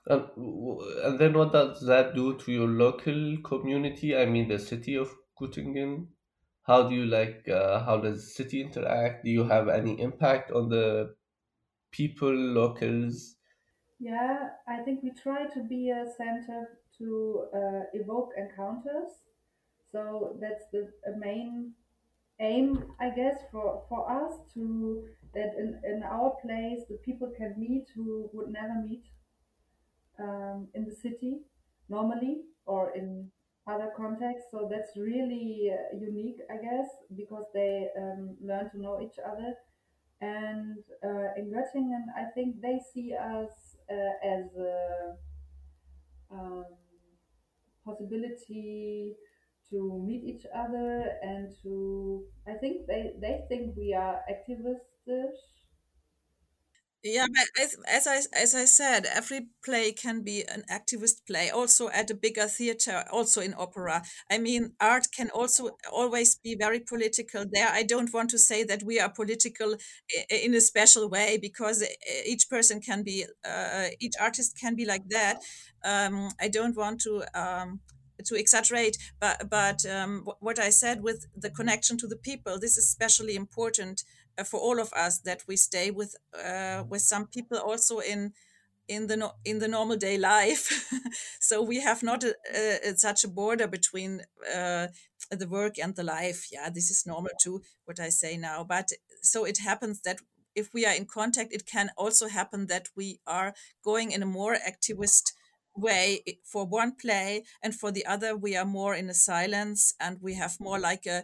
And, 0.08 0.24
and 1.04 1.20
then 1.20 1.34
what 1.34 1.52
does 1.52 1.86
that 1.88 2.16
do 2.16 2.38
to 2.38 2.52
your 2.52 2.68
local 2.68 3.38
community? 3.44 4.16
I 4.16 4.26
mean 4.26 4.48
the 4.48 4.60
city 4.60 4.96
of 4.96 5.10
Göttingen 5.40 6.08
how 6.66 6.88
do 6.90 6.96
you 6.96 7.06
like 7.06 7.48
uh, 7.48 7.84
how 7.86 7.98
does 7.98 8.26
the 8.26 8.32
city 8.32 8.62
interact 8.62 9.24
do 9.24 9.32
you 9.32 9.44
have 9.44 9.70
any 9.70 10.00
impact 10.02 10.52
on 10.52 10.70
the 10.70 11.14
people 11.92 12.34
locals 12.34 13.36
Yeah, 14.00 14.50
I 14.68 14.84
think 14.84 15.04
we 15.04 15.12
try 15.12 15.46
to 15.46 15.64
be 15.64 15.90
a 15.90 16.06
center 16.18 16.80
to 16.98 17.46
uh, 17.56 17.84
evoke 17.94 18.32
encounters. 18.38 19.12
So 19.92 20.38
that's 20.42 20.66
the 20.74 20.92
main 21.18 21.72
aim, 22.40 22.84
I 23.00 23.10
guess, 23.10 23.38
for, 23.52 23.84
for 23.88 24.12
us 24.12 24.34
to 24.56 25.06
that 25.34 25.54
in, 25.58 25.80
in 25.84 26.04
our 26.04 26.32
place 26.42 26.82
the 26.90 26.98
people 27.04 27.32
can 27.38 27.56
meet 27.58 27.86
who 27.94 28.30
would 28.34 28.50
never 28.50 28.82
meet 28.88 29.04
um, 30.20 30.68
in 30.74 30.86
the 30.86 30.96
city 30.96 31.40
normally 31.90 32.44
or 32.66 32.96
in 32.96 33.30
other 33.68 33.90
contexts. 33.96 34.48
So 34.52 34.68
that's 34.72 34.96
really 34.98 35.72
uh, 35.74 35.98
unique, 35.98 36.40
I 36.50 36.56
guess, 36.56 36.90
because 37.16 37.46
they 37.54 37.88
um, 37.98 38.36
learn 38.42 38.70
to 38.72 38.82
know 38.82 39.02
each 39.02 39.18
other. 39.26 39.54
And 40.22 40.80
uh, 41.04 41.34
in 41.38 41.52
Göttingen, 41.52 42.06
I 42.18 42.32
think 42.34 42.62
they 42.62 42.80
see 42.94 43.14
us 43.14 43.52
uh, 43.92 44.28
as 44.28 44.46
a 44.58 45.16
um, 46.32 46.66
possibility 47.86 49.16
to 49.70 50.04
meet 50.06 50.24
each 50.24 50.46
other 50.54 51.18
and 51.24 51.50
to 51.64 52.24
i 52.48 52.54
think 52.54 52.86
they 52.88 53.14
they 53.22 53.42
think 53.50 53.76
we 53.76 53.94
are 53.94 54.20
activists 54.30 54.94
Yeah, 57.08 57.28
but 57.32 57.64
as, 57.64 57.76
as 57.88 58.08
I 58.08 58.16
as 58.42 58.56
I 58.56 58.66
said, 58.66 59.06
every 59.06 59.42
play 59.64 59.92
can 59.92 60.24
be 60.24 60.44
an 60.44 60.64
activist 60.72 61.18
play, 61.28 61.52
also 61.52 61.88
at 61.90 62.10
a 62.10 62.16
bigger 62.16 62.48
theater, 62.48 63.04
also 63.12 63.42
in 63.42 63.54
opera. 63.56 64.02
I 64.32 64.40
mean, 64.40 64.74
art 64.82 65.06
can 65.16 65.30
also 65.30 65.78
always 65.94 66.36
be 66.44 66.56
very 66.56 66.80
political. 66.80 67.46
There, 67.52 67.70
I 67.72 67.84
don't 67.84 68.12
want 68.12 68.32
to 68.32 68.40
say 68.40 68.64
that 68.64 68.82
we 68.82 69.00
are 69.00 69.10
political 69.10 69.76
in 70.32 70.56
a 70.56 70.62
special 70.62 71.08
way 71.08 71.38
because 71.40 71.84
each 72.26 72.50
person 72.50 72.82
can 72.82 73.04
be, 73.04 73.26
uh, 73.48 73.90
each 74.00 74.14
artist 74.20 74.58
can 74.60 74.76
be 74.76 74.86
like 74.86 75.08
that. 75.10 75.42
Um, 75.84 76.32
I 76.42 76.48
don't 76.48 76.76
want 76.76 77.02
to. 77.02 77.24
Um, 77.40 77.82
to 78.24 78.36
exaggerate, 78.36 78.98
but 79.20 79.50
but 79.50 79.86
um, 79.86 80.24
wh- 80.26 80.42
what 80.42 80.58
I 80.58 80.70
said 80.70 81.04
with 81.04 81.28
the 81.36 81.50
connection 81.50 81.98
to 81.98 82.08
the 82.08 82.16
people, 82.16 82.58
this 82.58 82.78
is 82.78 82.86
especially 82.86 83.36
important 83.36 84.04
for 84.44 84.60
all 84.60 84.80
of 84.80 84.92
us 84.94 85.20
that 85.20 85.44
we 85.48 85.56
stay 85.56 85.92
with 85.92 86.16
uh, 86.34 86.84
with 86.90 87.02
some 87.02 87.28
people 87.28 87.58
also 87.58 88.00
in 88.00 88.34
in 88.88 89.08
the 89.08 89.18
no, 89.18 89.32
in 89.46 89.60
the 89.60 89.68
normal 89.68 89.98
day 89.98 90.18
life. 90.18 90.90
So 91.40 91.62
we 91.62 91.80
have 91.82 92.02
not 92.04 92.24
a, 92.24 92.36
a, 92.56 92.90
a- 92.90 92.98
such 92.98 93.24
a 93.24 93.28
border 93.28 93.68
between 93.68 94.22
uh, 94.54 94.88
the 95.32 95.48
work 95.48 95.78
and 95.80 95.96
the 95.96 96.04
life. 96.04 96.48
Yeah 96.52 96.70
this 96.70 96.90
is 96.90 97.06
normal 97.06 97.32
too 97.42 97.62
what 97.86 98.00
i 98.00 98.10
say 98.10 98.38
now. 98.38 98.64
But 98.64 98.90
so 99.22 99.46
it 99.46 99.60
happens 99.60 100.02
that 100.02 100.20
if 100.56 100.74
we 100.74 100.86
are 100.86 100.96
in 100.96 101.06
contact 101.06 101.54
it 101.54 101.66
can 101.66 101.90
also 101.98 102.28
happen 102.28 102.68
that 102.68 102.88
we 102.96 103.20
are 103.28 103.54
going 103.84 104.12
in 104.12 104.24
a 104.24 104.26
more 104.40 104.56
activist 104.56 105.34
way 105.76 106.24
for 106.44 106.66
one 106.66 106.94
play 106.96 107.44
and 107.62 107.76
for 107.76 107.92
the 107.92 108.06
other 108.06 108.36
we 108.36 108.56
are 108.56 108.66
more 108.66 108.96
in 108.96 109.10
a 109.10 109.14
silence 109.14 109.94
and 110.00 110.22
we 110.22 110.36
have 110.36 110.58
more 110.60 110.80
like 110.80 111.06
a 111.06 111.24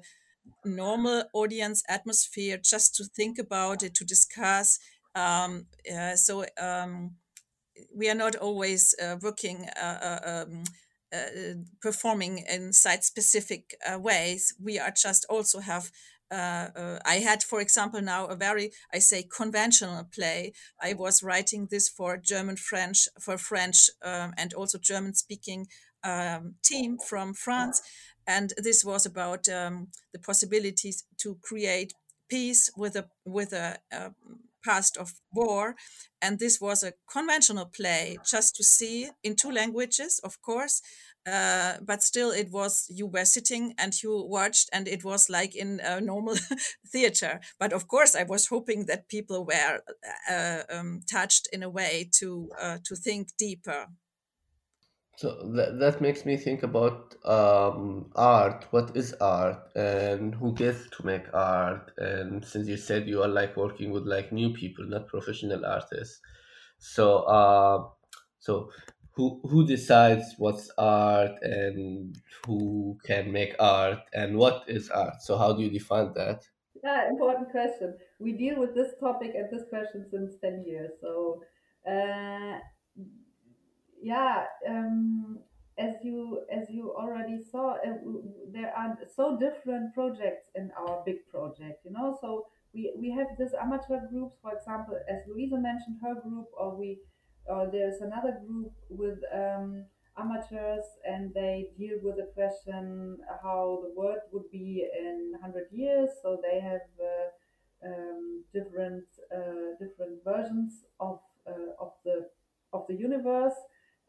normal 0.65 1.23
audience 1.33 1.83
atmosphere 1.87 2.59
just 2.63 2.95
to 2.95 3.03
think 3.03 3.37
about 3.39 3.83
it 3.83 3.93
to 3.95 4.05
discuss 4.05 4.79
um, 5.15 5.65
uh, 5.93 6.15
so 6.15 6.45
um, 6.59 7.15
we 7.95 8.09
are 8.09 8.15
not 8.15 8.35
always 8.35 8.95
uh, 9.01 9.17
working 9.21 9.67
uh, 9.81 9.85
uh, 10.01 10.19
um, 10.25 10.63
uh, 11.13 11.55
performing 11.81 12.43
in 12.49 12.71
site 12.71 13.03
specific 13.03 13.75
uh, 13.85 13.99
ways 13.99 14.53
we 14.61 14.79
are 14.79 14.91
just 14.91 15.25
also 15.29 15.59
have 15.59 15.91
I 16.33 17.21
had, 17.21 17.43
for 17.43 17.59
example, 17.59 18.01
now 18.01 18.27
a 18.27 18.37
very, 18.37 18.71
I 18.93 18.99
say, 18.99 19.23
conventional 19.23 20.05
play. 20.05 20.53
I 20.81 20.93
was 20.93 21.21
writing 21.21 21.67
this 21.69 21.89
for 21.89 22.15
German, 22.15 22.55
French, 22.55 23.09
for 23.19 23.37
French, 23.37 23.89
um, 24.01 24.33
and 24.37 24.53
also 24.53 24.77
German 24.77 25.13
speaking 25.13 25.67
um, 26.05 26.55
team 26.63 26.97
from 26.97 27.33
France. 27.33 27.81
And 28.37 28.53
this 28.57 28.83
was 28.85 29.05
about 29.05 29.47
um, 29.49 29.87
the 30.13 30.19
possibilities 30.19 31.03
to 31.21 31.37
create 31.41 31.93
peace 32.29 32.71
with 32.77 32.95
a 32.95 33.05
with 33.25 33.53
a, 33.53 33.77
uh 33.91 34.09
past 34.63 34.95
of 34.97 35.13
war. 35.33 35.75
And 36.21 36.37
this 36.37 36.61
was 36.61 36.83
a 36.83 36.93
conventional 37.11 37.65
play 37.65 38.17
just 38.23 38.55
to 38.57 38.63
see 38.63 39.09
in 39.23 39.35
two 39.35 39.51
languages 39.51 40.21
of 40.23 40.39
course 40.41 40.81
uh, 41.27 41.73
but 41.81 42.01
still 42.01 42.31
it 42.31 42.49
was 42.51 42.87
you 42.89 43.05
were 43.05 43.25
sitting 43.25 43.73
and 43.77 43.93
you 44.01 44.25
watched 44.27 44.69
and 44.73 44.87
it 44.87 45.03
was 45.03 45.29
like 45.29 45.55
in 45.55 45.79
a 45.83 46.01
normal 46.01 46.35
theater. 46.91 47.39
But 47.59 47.73
of 47.73 47.87
course 47.87 48.15
i 48.15 48.23
was 48.23 48.47
hoping 48.47 48.85
that 48.85 49.07
people 49.07 49.45
were 49.45 49.81
uh, 50.29 50.63
um, 50.69 51.01
touched 51.09 51.47
in 51.53 51.63
a 51.63 51.69
way 51.69 52.09
to 52.19 52.49
uh, 52.59 52.77
to 52.83 52.95
think 52.95 53.29
deeper 53.37 53.87
So 55.17 55.35
that 55.55 55.79
that 55.79 56.01
makes 56.01 56.25
me 56.25 56.35
think 56.37 56.63
about 56.63 57.15
um, 57.25 58.11
art. 58.15 58.65
What 58.71 58.95
is 58.97 59.13
art, 59.15 59.71
and 59.75 60.33
who 60.35 60.53
gets 60.53 60.89
to 60.89 61.05
make 61.05 61.31
art? 61.33 61.91
And 61.97 62.43
since 62.43 62.67
you 62.67 62.77
said 62.77 63.07
you 63.07 63.21
are 63.21 63.27
like 63.27 63.55
working 63.55 63.91
with 63.91 64.05
like 64.07 64.31
new 64.31 64.53
people, 64.53 64.85
not 64.85 65.07
professional 65.07 65.65
artists, 65.65 66.19
so 66.79 67.19
uh, 67.23 67.89
so 68.39 68.71
who 69.11 69.41
who 69.47 69.65
decides 69.67 70.35
what's 70.37 70.71
art 70.77 71.33
and 71.43 72.17
who 72.45 72.97
can 73.05 73.31
make 73.31 73.55
art 73.59 73.99
and 74.13 74.37
what 74.37 74.67
is 74.69 74.89
art? 74.89 75.21
So 75.21 75.37
how 75.37 75.53
do 75.53 75.61
you 75.63 75.69
define 75.69 76.13
that? 76.13 76.43
yeah 76.83 77.09
important 77.09 77.49
question 77.51 77.97
we 78.19 78.31
deal 78.33 78.59
with 78.59 78.73
this 78.73 78.93
topic 78.99 79.31
and 79.35 79.49
this 79.51 79.67
question 79.69 80.05
since 80.09 80.35
10 80.39 80.63
years 80.65 80.91
so 81.01 81.43
uh, 81.87 82.59
yeah 84.01 84.45
um, 84.67 85.39
as 85.77 85.95
you 86.03 86.41
as 86.51 86.69
you 86.69 86.93
already 86.95 87.39
saw 87.51 87.73
uh, 87.73 87.97
there 88.51 88.73
are 88.75 88.97
so 89.15 89.37
different 89.37 89.93
projects 89.93 90.49
in 90.55 90.71
our 90.77 91.03
big 91.05 91.27
project 91.29 91.85
you 91.85 91.91
know? 91.91 92.17
So 92.21 92.47
we 92.73 92.93
we 92.97 93.11
have 93.11 93.27
this 93.37 93.53
amateur 93.61 93.99
groups 94.09 94.35
for 94.41 94.53
example 94.53 94.97
as 95.09 95.21
Luise 95.27 95.51
mentioned 95.51 95.97
her 96.01 96.15
group 96.15 96.47
or 96.57 96.75
we 96.75 96.99
or 97.45 97.69
there's 97.71 98.01
another 98.01 98.37
group 98.45 98.71
with 98.89 99.19
um, 99.33 99.85
amateurs 100.17 100.85
and 101.05 101.33
they 101.33 101.69
deal 101.77 101.97
with 102.03 102.17
the 102.17 102.29
question 102.33 103.17
how 103.41 103.79
the 103.83 103.93
world 103.99 104.19
would 104.31 104.49
be 104.51 104.85
in 104.97 105.31
100 105.31 105.67
years. 105.71 106.09
So 106.21 106.39
they 106.41 106.59
have 106.59 106.87
uh, 106.99 107.87
um, 107.87 108.43
different 108.53 109.05
uh, 109.33 109.75
different 109.79 110.23
versions 110.23 110.83
of 110.99 111.19
uh, 111.47 111.73
of 111.79 111.93
the 112.05 112.27
of 112.73 112.85
the 112.87 112.95
universe 112.95 113.55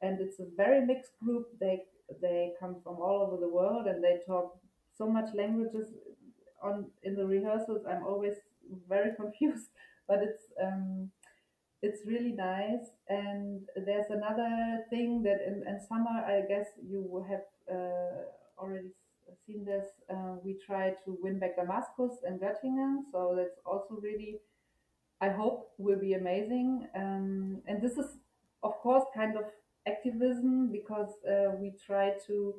and 0.03 0.21
it's 0.21 0.41
a 0.41 0.47
very 0.57 0.85
mixed 0.85 1.19
group. 1.23 1.47
They 1.61 1.85
they 2.21 2.53
come 2.61 2.77
from 2.83 2.97
all 2.97 3.27
over 3.27 3.41
the 3.41 3.49
world 3.49 3.87
and 3.87 4.03
they 4.03 4.19
talk 4.27 4.59
so 4.97 5.07
much 5.09 5.35
languages 5.35 5.89
on 6.63 6.87
in 7.03 7.15
the 7.15 7.27
rehearsals. 7.27 7.85
I'm 7.89 8.05
always 8.07 8.35
very 8.89 9.15
confused, 9.21 9.69
but 10.09 10.19
it's 10.23 10.45
um, 10.63 11.11
it's 11.83 12.01
really 12.07 12.33
nice. 12.33 12.87
And 13.09 13.63
there's 13.87 14.11
another 14.11 14.85
thing 14.91 15.23
that 15.25 15.39
in, 15.47 15.65
in 15.67 15.81
summer, 15.89 16.25
I 16.27 16.43
guess 16.49 16.67
you 16.89 17.25
have 17.29 17.47
uh, 17.71 18.23
already 18.59 18.91
seen 19.47 19.65
this. 19.65 19.87
Uh, 20.11 20.37
we 20.45 20.57
try 20.67 20.91
to 21.05 21.19
win 21.23 21.39
back 21.39 21.57
Damascus 21.57 22.19
and 22.25 22.41
Göttingen, 22.41 23.05
so 23.13 23.35
that's 23.37 23.59
also 23.67 23.99
really 24.01 24.39
I 25.21 25.29
hope 25.31 25.71
will 25.79 25.99
be 25.99 26.15
amazing. 26.15 26.89
Um, 26.97 27.63
and 27.67 27.81
this 27.81 27.93
is, 27.93 28.07
of 28.63 28.73
course, 28.83 29.05
kind 29.15 29.37
of 29.37 29.45
activism 29.87 30.71
because 30.73 31.11
uh, 31.29 31.51
we 31.59 31.73
try 31.87 32.13
to 32.27 32.55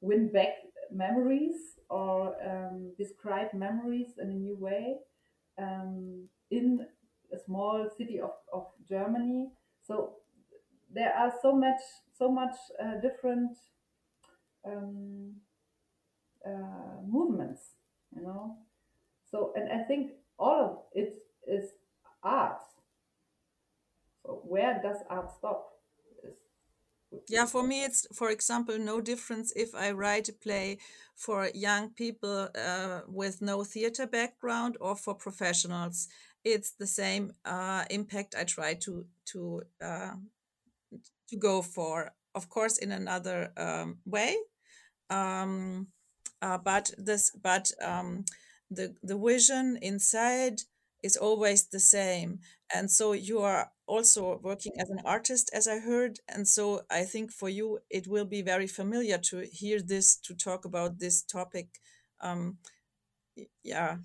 win 0.00 0.30
back 0.32 0.54
memories 0.92 1.56
or 1.90 2.34
um, 2.46 2.92
describe 2.98 3.52
memories 3.54 4.08
in 4.20 4.30
a 4.30 4.34
new 4.34 4.56
way 4.56 4.96
um, 5.58 6.28
in 6.50 6.86
a 7.32 7.38
small 7.46 7.88
city 7.96 8.20
of, 8.20 8.30
of 8.52 8.66
Germany. 8.88 9.48
So 9.86 10.16
there 10.92 11.12
are 11.14 11.32
so 11.42 11.54
much, 11.54 11.80
so 12.18 12.30
much 12.30 12.56
uh, 12.82 13.00
different 13.00 13.56
um, 14.64 15.40
uh, 16.46 17.00
movements, 17.06 17.60
you 18.14 18.22
know. 18.22 18.56
So, 19.30 19.52
and 19.56 19.70
I 19.72 19.84
think 19.86 20.12
all 20.38 20.64
of 20.64 20.78
it 20.94 21.14
is 21.48 21.70
art 22.22 22.60
So 24.24 24.40
where 24.44 24.80
does 24.82 25.04
art 25.08 25.30
stop? 25.38 25.73
Yeah, 27.28 27.46
for 27.46 27.62
me, 27.62 27.84
it's, 27.84 28.06
for 28.14 28.30
example, 28.30 28.78
no 28.78 29.00
difference 29.00 29.52
if 29.56 29.74
I 29.74 29.92
write 29.92 30.28
a 30.28 30.32
play 30.32 30.78
for 31.14 31.48
young 31.54 31.90
people 31.90 32.48
uh, 32.54 33.00
with 33.06 33.40
no 33.40 33.64
theater 33.64 34.06
background 34.06 34.76
or 34.80 34.96
for 34.96 35.14
professionals. 35.14 36.08
It's 36.44 36.72
the 36.72 36.86
same 36.86 37.32
uh, 37.44 37.84
impact 37.90 38.34
I 38.38 38.44
try 38.44 38.74
to 38.74 39.06
to 39.32 39.62
uh, 39.82 40.12
to 41.28 41.36
go 41.36 41.62
for. 41.62 42.12
Of 42.34 42.48
course, 42.48 42.78
in 42.78 42.90
another 42.90 43.52
um, 43.56 43.98
way, 44.04 44.36
um, 45.10 45.88
uh, 46.42 46.58
but 46.58 46.90
this 46.98 47.30
but 47.42 47.70
um, 47.82 48.24
the 48.70 48.94
the 49.02 49.16
vision 49.18 49.78
inside 49.82 50.60
is 51.04 51.16
always 51.16 51.66
the 51.66 51.78
same. 51.78 52.40
And 52.74 52.90
so 52.90 53.12
you 53.12 53.40
are 53.40 53.70
also 53.86 54.40
working 54.42 54.72
as 54.78 54.88
an 54.88 55.00
artist, 55.04 55.50
as 55.52 55.68
I 55.68 55.78
heard. 55.78 56.18
And 56.28 56.48
so 56.48 56.80
I 56.90 57.02
think 57.04 57.30
for 57.30 57.50
you, 57.50 57.80
it 57.90 58.08
will 58.08 58.24
be 58.24 58.40
very 58.40 58.66
familiar 58.66 59.18
to 59.18 59.46
hear 59.52 59.80
this, 59.82 60.16
to 60.26 60.34
talk 60.34 60.64
about 60.64 60.98
this 60.98 61.22
topic. 61.22 61.68
Um, 62.22 62.56
yeah. 63.62 63.98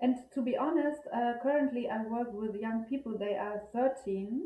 And 0.00 0.16
to 0.34 0.42
be 0.42 0.56
honest, 0.56 1.02
uh, 1.14 1.34
currently 1.44 1.88
I 1.88 2.02
work 2.02 2.32
with 2.32 2.60
young 2.60 2.86
people. 2.90 3.16
They 3.16 3.36
are 3.36 3.62
13. 3.72 4.42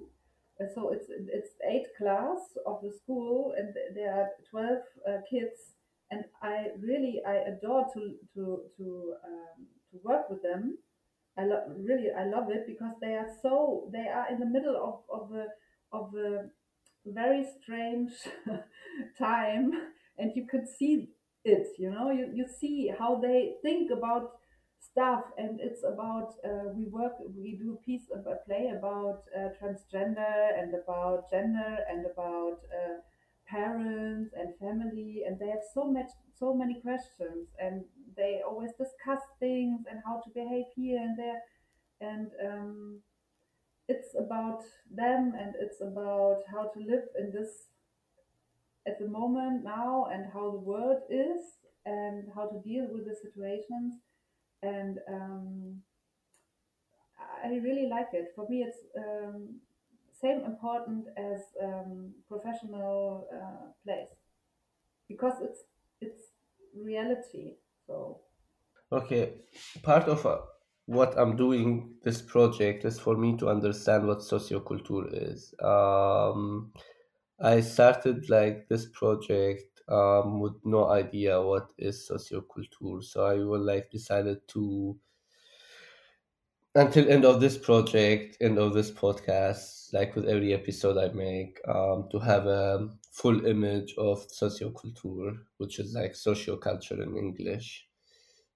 Uh, 0.60 0.64
so 0.74 0.90
it's 0.90 1.08
it's 1.08 1.52
eight 1.70 1.88
class 1.98 2.40
of 2.66 2.80
the 2.82 2.92
school, 3.02 3.52
and 3.58 3.74
there 3.94 4.12
are 4.14 4.28
12 4.50 4.72
uh, 5.08 5.20
kids. 5.30 5.58
And 6.10 6.24
I 6.42 6.68
really 6.80 7.20
I 7.26 7.36
adore 7.52 7.84
to 7.94 8.00
to 8.34 8.42
to 8.76 9.14
um, 9.24 9.58
to 9.90 9.96
work 10.04 10.30
with 10.30 10.42
them 10.42 10.78
I 11.38 11.44
love 11.44 11.64
really 11.76 12.10
I 12.16 12.24
love 12.26 12.50
it 12.50 12.66
because 12.66 12.94
they 13.00 13.14
are 13.14 13.28
so 13.42 13.88
they 13.92 14.08
are 14.08 14.26
in 14.30 14.38
the 14.40 14.46
middle 14.46 14.76
of 14.76 15.20
of 15.20 15.32
a 15.32 15.46
of 15.92 16.14
a 16.14 16.48
very 17.06 17.46
strange 17.60 18.12
time 19.18 19.72
and 20.18 20.32
you 20.34 20.46
could 20.46 20.66
see 20.68 21.08
it 21.44 21.68
you 21.78 21.90
know? 21.90 22.10
You, 22.10 22.30
you 22.34 22.46
see 22.60 22.92
how 22.98 23.16
they 23.20 23.54
think 23.62 23.90
about 23.90 24.32
stuff 24.80 25.24
and 25.36 25.60
it's 25.60 25.82
about 25.84 26.34
uh, 26.44 26.70
we 26.74 26.84
work 26.86 27.12
we 27.36 27.56
do 27.56 27.74
a 27.74 27.84
piece 27.84 28.08
of 28.12 28.26
a 28.26 28.36
play 28.46 28.72
about 28.76 29.22
uh, 29.36 29.48
transgender 29.60 30.58
and 30.58 30.74
about 30.74 31.30
gender 31.30 31.78
and 31.88 32.06
about 32.06 32.58
uh, 32.72 32.96
parents 33.46 34.32
and 34.36 34.54
family 34.58 35.22
and 35.26 35.38
they 35.38 35.48
have 35.48 35.64
so 35.74 35.84
much 35.90 36.10
so 36.38 36.54
many 36.54 36.80
questions 36.80 37.48
and 37.60 37.84
they 38.16 38.40
always 38.46 38.70
discuss 38.78 39.20
things 39.38 39.80
and 39.90 40.00
how 40.04 40.22
to 40.24 40.30
behave 40.30 40.64
here 40.74 40.98
and 40.98 41.18
there. 41.18 41.42
And 42.00 42.30
um, 42.44 43.00
it's 43.88 44.14
about 44.18 44.62
them 44.94 45.34
and 45.38 45.54
it's 45.60 45.80
about 45.80 46.42
how 46.50 46.70
to 46.74 46.80
live 46.80 47.04
in 47.18 47.32
this 47.32 47.68
at 48.86 48.98
the 48.98 49.08
moment 49.08 49.64
now 49.64 50.06
and 50.12 50.26
how 50.32 50.50
the 50.50 50.58
world 50.58 51.02
is 51.10 51.40
and 51.84 52.28
how 52.34 52.46
to 52.46 52.58
deal 52.60 52.86
with 52.90 53.06
the 53.06 53.14
situations. 53.14 53.94
And 54.62 54.98
um, 55.08 55.82
i 57.44 57.48
really 57.48 57.88
like 57.88 58.08
it. 58.12 58.32
For 58.34 58.48
me 58.48 58.62
it's 58.62 58.78
um, 58.98 59.60
same 60.20 60.44
important 60.44 61.06
as 61.16 61.40
um, 61.62 62.12
professional 62.28 63.28
uh, 63.32 63.66
plays 63.84 64.08
because 65.08 65.34
it's 65.42 65.60
it's 66.00 66.22
reality 66.74 67.52
so 67.86 68.20
Okay, 68.92 69.40
part 69.82 70.04
of 70.04 70.24
uh, 70.24 70.38
what 70.84 71.18
I'm 71.18 71.34
doing 71.36 71.96
this 72.04 72.22
project 72.22 72.84
is 72.84 73.00
for 73.00 73.16
me 73.16 73.36
to 73.38 73.48
understand 73.48 74.06
what 74.06 74.18
socioculture 74.18 75.08
is. 75.12 75.52
Um, 75.60 76.72
I 77.40 77.60
started 77.62 78.30
like 78.30 78.68
this 78.68 78.86
project 78.86 79.80
um, 79.88 80.38
with 80.38 80.54
no 80.64 80.88
idea 80.88 81.42
what 81.42 81.72
is 81.78 82.08
socioculture, 82.08 83.02
so 83.02 83.26
I 83.26 83.34
will 83.34 83.60
like 83.60 83.90
decided 83.90 84.46
to 84.48 84.96
until 86.76 87.10
end 87.10 87.24
of 87.24 87.40
this 87.40 87.58
project, 87.58 88.36
end 88.40 88.58
of 88.58 88.72
this 88.72 88.92
podcast, 88.92 89.92
like 89.92 90.14
with 90.14 90.28
every 90.28 90.54
episode 90.54 90.96
I 90.96 91.12
make, 91.12 91.58
um, 91.66 92.08
to 92.12 92.18
have 92.20 92.46
a 92.46 92.88
full 93.20 93.46
image 93.46 93.94
of 93.96 94.26
socioculture, 94.28 95.32
which 95.58 95.78
is 95.78 95.94
like 95.94 96.12
socioculture 96.12 97.02
in 97.02 97.16
English. 97.16 97.86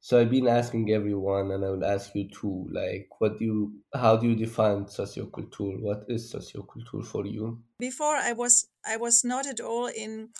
So 0.03 0.19
I've 0.19 0.31
been 0.31 0.49
asking 0.49 0.91
everyone, 0.91 1.51
and 1.51 1.65
I 1.65 1.71
will 1.71 1.85
ask 1.85 2.15
you 2.15 2.29
too. 2.29 2.67
Like, 2.73 3.09
what 3.19 3.39
do 3.39 3.45
you, 3.45 3.73
how 3.95 4.17
do 4.17 4.29
you 4.29 4.35
define 4.35 4.85
socioculture? 4.85 5.79
What 5.81 6.05
is 6.09 6.33
socioculture 6.33 7.05
for 7.05 7.27
you? 7.27 7.63
Before 7.79 8.17
I 8.17 8.33
was, 8.33 8.69
I 8.87 8.97
was 8.97 9.25
not 9.25 9.47
at 9.47 9.61
all 9.61 9.89
in, 9.89 10.31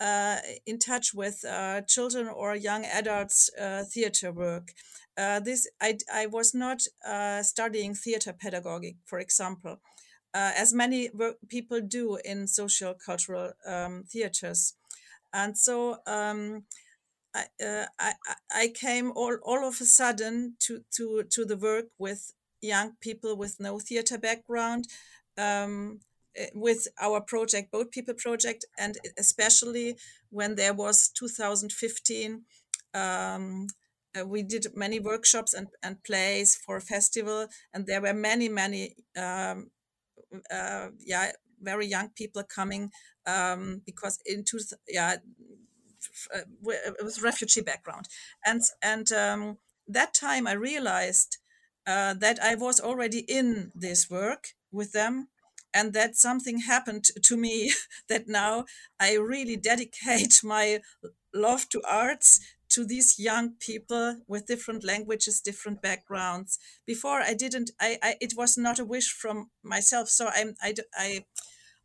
uh, 0.00 0.36
in 0.66 0.78
touch 0.78 1.14
with 1.14 1.44
uh, 1.44 1.80
children 1.82 2.28
or 2.28 2.54
young 2.54 2.84
adults 2.84 3.50
uh, 3.60 3.82
theater 3.82 4.30
work. 4.32 4.72
Uh, 5.16 5.40
this 5.40 5.68
I 5.80 5.98
I 6.14 6.26
was 6.26 6.54
not 6.54 6.82
uh, 7.04 7.42
studying 7.42 7.92
theater 7.96 8.32
pedagogy, 8.32 8.98
for 9.04 9.18
example, 9.18 9.80
uh, 10.34 10.52
as 10.56 10.72
many 10.72 11.10
people 11.48 11.80
do 11.80 12.18
in 12.24 12.46
social 12.46 12.94
cultural 12.94 13.52
um, 13.66 14.04
theaters, 14.04 14.74
and 15.32 15.56
so. 15.56 15.98
Um, 16.06 16.64
I, 17.34 17.44
uh, 17.62 17.86
I 18.00 18.12
I 18.50 18.72
came 18.74 19.12
all, 19.14 19.36
all 19.42 19.68
of 19.68 19.82
a 19.82 19.84
sudden 19.84 20.56
to, 20.60 20.80
to, 20.96 21.24
to 21.28 21.44
the 21.44 21.58
work 21.58 21.88
with 21.98 22.32
young 22.60 22.92
people 23.00 23.36
with 23.36 23.60
no 23.60 23.78
theater 23.78 24.18
background, 24.18 24.86
um, 25.36 26.00
eh, 26.36 26.48
with 26.54 26.88
our 27.00 27.20
project, 27.20 27.70
Boat 27.70 27.90
People 27.90 28.14
Project, 28.14 28.64
and 28.78 28.96
especially 29.18 29.96
when 30.30 30.54
there 30.54 30.74
was 30.74 31.08
2015. 31.08 32.42
Um, 32.94 33.66
uh, 34.18 34.26
we 34.26 34.42
did 34.42 34.66
many 34.74 34.98
workshops 34.98 35.52
and, 35.52 35.68
and 35.82 36.02
plays 36.02 36.56
for 36.56 36.76
a 36.76 36.80
festival, 36.80 37.46
and 37.72 37.86
there 37.86 38.00
were 38.00 38.14
many, 38.14 38.48
many, 38.48 38.96
um, 39.16 39.70
uh, 40.50 40.88
yeah, 41.00 41.32
very 41.60 41.86
young 41.86 42.10
people 42.10 42.42
coming 42.42 42.90
um, 43.26 43.82
because 43.84 44.18
in 44.26 44.44
two, 44.44 44.58
yeah, 44.88 45.16
uh, 46.34 46.40
with 46.62 47.22
refugee 47.22 47.60
background, 47.60 48.06
and 48.44 48.62
and 48.82 49.10
um, 49.12 49.58
that 49.86 50.14
time 50.14 50.46
I 50.46 50.52
realized 50.52 51.38
uh, 51.86 52.14
that 52.14 52.38
I 52.42 52.54
was 52.54 52.80
already 52.80 53.20
in 53.20 53.72
this 53.74 54.10
work 54.10 54.48
with 54.70 54.92
them, 54.92 55.28
and 55.74 55.92
that 55.94 56.16
something 56.16 56.60
happened 56.60 57.06
to 57.22 57.36
me 57.36 57.72
that 58.08 58.28
now 58.28 58.64
I 59.00 59.14
really 59.16 59.56
dedicate 59.56 60.40
my 60.44 60.80
love 61.34 61.68
to 61.70 61.82
arts 61.88 62.40
to 62.68 62.84
these 62.84 63.18
young 63.18 63.54
people 63.58 64.16
with 64.26 64.46
different 64.46 64.84
languages 64.84 65.40
different 65.40 65.80
backgrounds 65.82 66.58
before 66.86 67.20
i 67.20 67.34
didn't 67.34 67.70
i, 67.80 67.98
I 68.02 68.16
it 68.20 68.34
was 68.36 68.56
not 68.56 68.78
a 68.78 68.84
wish 68.84 69.10
from 69.10 69.50
myself 69.62 70.08
so 70.08 70.28
i'm 70.34 70.54
i, 70.62 70.74
I 70.94 71.24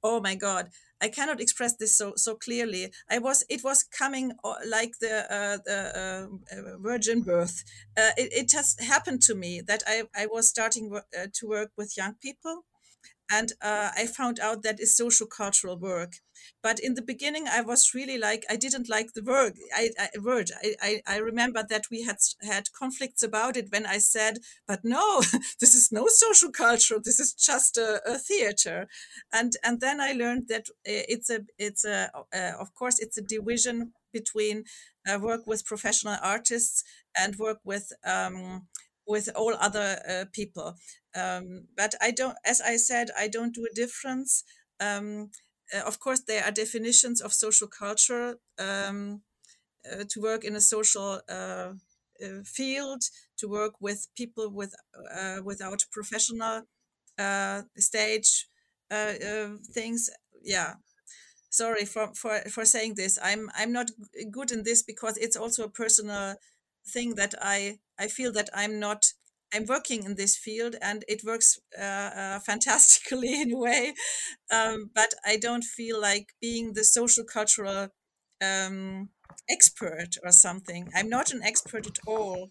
oh 0.04 0.20
my 0.20 0.36
god 0.36 0.70
I 1.04 1.10
cannot 1.10 1.42
express 1.42 1.76
this 1.76 1.98
so 1.98 2.14
so 2.16 2.36
clearly. 2.36 2.90
I 3.10 3.18
was 3.20 3.44
it 3.50 3.62
was 3.62 3.84
coming 3.84 4.32
uh, 4.42 4.56
like 4.66 4.94
the 5.02 5.16
uh, 5.30 5.58
the 5.66 5.80
uh, 6.04 6.56
uh, 6.56 6.78
virgin 6.80 7.24
birth. 7.24 7.66
Uh, 7.98 8.12
it, 8.16 8.32
it 8.32 8.48
just 8.48 8.82
happened 8.82 9.22
to 9.24 9.36
me 9.36 9.62
that 9.68 9.84
I 9.86 10.04
I 10.16 10.28
was 10.28 10.48
starting 10.48 10.86
uh, 10.96 11.28
to 11.34 11.48
work 11.48 11.72
with 11.78 11.98
young 11.98 12.16
people, 12.22 12.64
and 13.32 13.54
I 13.62 14.08
found 14.08 14.40
out 14.40 14.64
that 14.64 14.80
is 14.80 14.96
social 14.96 15.28
cultural 15.28 15.78
work. 15.78 16.14
But 16.62 16.80
in 16.80 16.96
the 16.96 17.02
beginning, 17.02 17.48
I 17.48 17.62
was 17.62 17.94
really 17.94 18.18
like 18.18 18.46
I 18.50 18.56
didn't 18.56 18.90
like 18.90 19.14
the 19.14 19.24
word. 19.24 19.54
I, 19.76 19.92
I 20.00 20.10
word. 20.20 20.52
I, 20.64 20.76
I, 20.82 21.02
I 21.08 21.18
remember 21.18 21.64
that 21.70 21.86
we 21.92 22.04
had 22.04 22.18
had 22.42 22.72
conflicts 22.74 23.24
about 23.24 23.56
it 23.58 23.72
when 23.72 23.86
I 23.86 23.98
said, 24.00 24.40
"But 24.68 24.84
no, 24.84 25.22
this 25.60 25.76
is 25.76 25.92
no 25.92 26.08
social 26.08 26.52
culture. 26.52 27.00
This 27.04 27.20
is 27.20 27.34
just 27.34 27.78
a, 27.78 28.02
a 28.06 28.18
theater." 28.18 28.88
And 29.32 29.54
and 29.64 29.80
then 29.80 30.00
I 30.02 30.14
learned 30.14 30.48
that 30.50 30.68
eh, 30.86 31.04
it's 31.08 31.30
a 31.30 31.42
it's 31.58 31.86
a 31.86 32.10
uh, 32.34 32.52
of 32.60 32.74
course 32.76 33.00
it's 33.00 33.18
a 33.18 33.22
division 33.22 33.94
between 34.12 34.66
uh, 35.08 35.20
work 35.20 35.46
with 35.48 35.66
professional 35.66 36.18
artists 36.22 36.84
and 37.18 37.36
work 37.36 37.60
with 37.64 37.92
um, 38.06 38.68
with 39.08 39.30
all 39.36 39.56
other 39.60 40.00
uh, 40.10 40.26
people. 40.32 40.76
Um, 41.16 41.68
but 41.76 41.96
I 42.02 42.12
don't, 42.12 42.38
as 42.46 42.62
I 42.62 42.78
said, 42.78 43.10
I 43.18 43.28
don't 43.28 43.54
do 43.54 43.66
a 43.70 43.74
difference. 43.74 44.44
Um, 44.80 45.30
uh, 45.74 45.82
of 45.86 46.00
course, 46.00 46.22
there 46.22 46.44
are 46.44 46.52
definitions 46.52 47.22
of 47.22 47.34
social 47.34 47.68
culture 47.68 48.38
um, 48.60 49.22
uh, 49.92 50.04
to 50.10 50.22
work 50.22 50.44
in 50.44 50.56
a 50.56 50.62
social 50.62 51.22
uh, 51.30 51.74
uh 52.24 52.44
field, 52.46 53.02
to 53.38 53.48
work 53.48 53.74
with 53.80 54.08
people 54.16 54.50
with 54.50 54.74
uh, 55.14 55.42
without 55.44 55.86
professional 55.92 56.64
stage 57.78 58.48
things. 59.74 60.10
Yeah, 60.44 60.76
sorry 61.50 61.86
for, 61.86 62.14
for 62.16 62.40
for 62.50 62.66
saying 62.66 62.96
this. 62.96 63.20
I'm 63.22 63.50
I'm 63.56 63.72
not 63.72 63.92
good 64.32 64.52
in 64.52 64.64
this 64.64 64.84
because 64.84 65.18
it's 65.18 65.38
also 65.38 65.64
a 65.66 65.70
personal 65.70 66.36
thing 66.86 67.16
that 67.16 67.34
I 67.42 67.80
I 68.00 68.08
feel 68.08 68.32
that 68.34 68.50
I'm 68.54 68.80
not 68.80 69.14
I'm 69.54 69.66
working 69.68 70.04
in 70.04 70.16
this 70.16 70.36
field 70.36 70.76
and 70.82 71.06
it 71.08 71.24
works 71.24 71.60
uh, 71.80 71.82
uh, 71.82 72.40
fantastically 72.46 73.42
in 73.42 73.54
a 73.54 73.58
way, 73.58 73.94
um, 74.52 74.90
but 74.94 75.14
I 75.26 75.38
don't 75.38 75.64
feel 75.64 76.02
like 76.02 76.34
being 76.42 76.74
the 76.74 76.84
social 76.84 77.24
cultural 77.24 77.90
um, 78.42 79.10
expert 79.50 80.18
or 80.24 80.32
something. 80.32 80.90
I'm 80.96 81.10
not 81.10 81.32
an 81.32 81.44
expert 81.44 81.86
at 81.86 82.00
all 82.08 82.50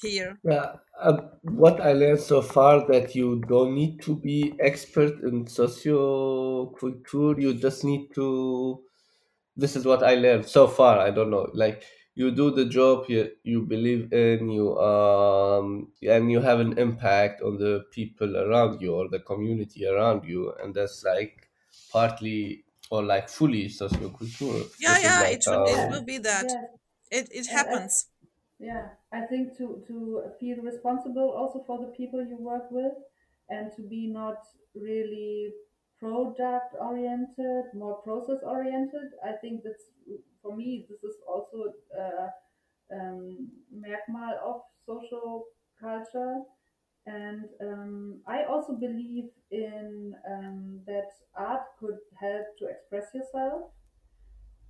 here. 0.00 0.38
Yeah, 0.44 0.76
uh, 1.00 1.18
what 1.42 1.80
I 1.80 1.92
learned 1.92 2.20
so 2.20 2.42
far 2.42 2.86
that 2.88 3.14
you 3.14 3.42
don't 3.46 3.74
need 3.74 4.00
to 4.02 4.16
be 4.16 4.54
expert 4.60 5.22
in 5.22 5.46
socio-culture. 5.46 7.40
You 7.40 7.54
just 7.54 7.84
need 7.84 8.08
to. 8.14 8.82
This 9.56 9.76
is 9.76 9.84
what 9.84 10.02
I 10.02 10.16
learned 10.16 10.46
so 10.46 10.66
far. 10.66 10.98
I 10.98 11.10
don't 11.10 11.30
know, 11.30 11.48
like 11.54 11.84
you 12.14 12.30
do 12.30 12.50
the 12.50 12.64
job 12.66 13.06
you, 13.08 13.30
you 13.42 13.62
believe 13.62 14.12
in 14.12 14.48
you 14.48 14.78
um 14.78 15.92
and 16.02 16.30
you 16.30 16.40
have 16.40 16.60
an 16.60 16.78
impact 16.78 17.42
on 17.42 17.56
the 17.58 17.84
people 17.90 18.36
around 18.36 18.80
you 18.80 18.94
or 18.94 19.08
the 19.08 19.20
community 19.20 19.86
around 19.86 20.24
you 20.24 20.52
and 20.62 20.74
that's 20.74 21.04
like 21.04 21.48
partly 21.90 22.64
or 22.90 23.02
like 23.02 23.28
fully 23.28 23.66
sociocultural. 23.66 24.70
Yeah 24.78 24.98
yeah 24.98 25.20
like, 25.22 25.38
it, 25.38 25.44
will, 25.46 25.66
it 25.66 25.90
will 25.90 26.04
be 26.04 26.18
that. 26.18 26.44
Yes. 26.48 26.70
it, 27.10 27.28
it 27.32 27.46
happens. 27.46 28.06
Yeah 28.58 28.88
i 29.12 29.20
think 29.26 29.56
to 29.58 29.66
to 29.88 29.96
feel 30.40 30.58
responsible 30.62 31.30
also 31.40 31.62
for 31.66 31.78
the 31.84 31.90
people 31.98 32.24
you 32.24 32.36
work 32.38 32.70
with 32.70 32.94
and 33.48 33.72
to 33.76 33.82
be 33.82 34.06
not 34.06 34.38
really 34.74 35.52
product 35.98 36.74
oriented 36.80 37.64
more 37.82 37.96
process 38.06 38.40
oriented 38.54 39.08
i 39.24 39.32
think 39.42 39.62
that's 39.64 39.86
for 40.42 40.56
me 40.56 40.86
this 40.88 41.02
is 41.02 41.16
also 41.28 41.72
a 41.98 42.30
um, 42.94 43.48
merkmal 43.74 44.34
of 44.44 44.62
social 44.86 45.44
culture 45.80 46.42
and 47.06 47.44
um, 47.62 48.20
I 48.26 48.44
also 48.44 48.74
believe 48.74 49.26
in 49.50 50.14
um, 50.30 50.80
that 50.86 51.10
art 51.36 51.62
could 51.78 51.98
help 52.20 52.46
to 52.58 52.66
express 52.66 53.14
yourself. 53.14 53.70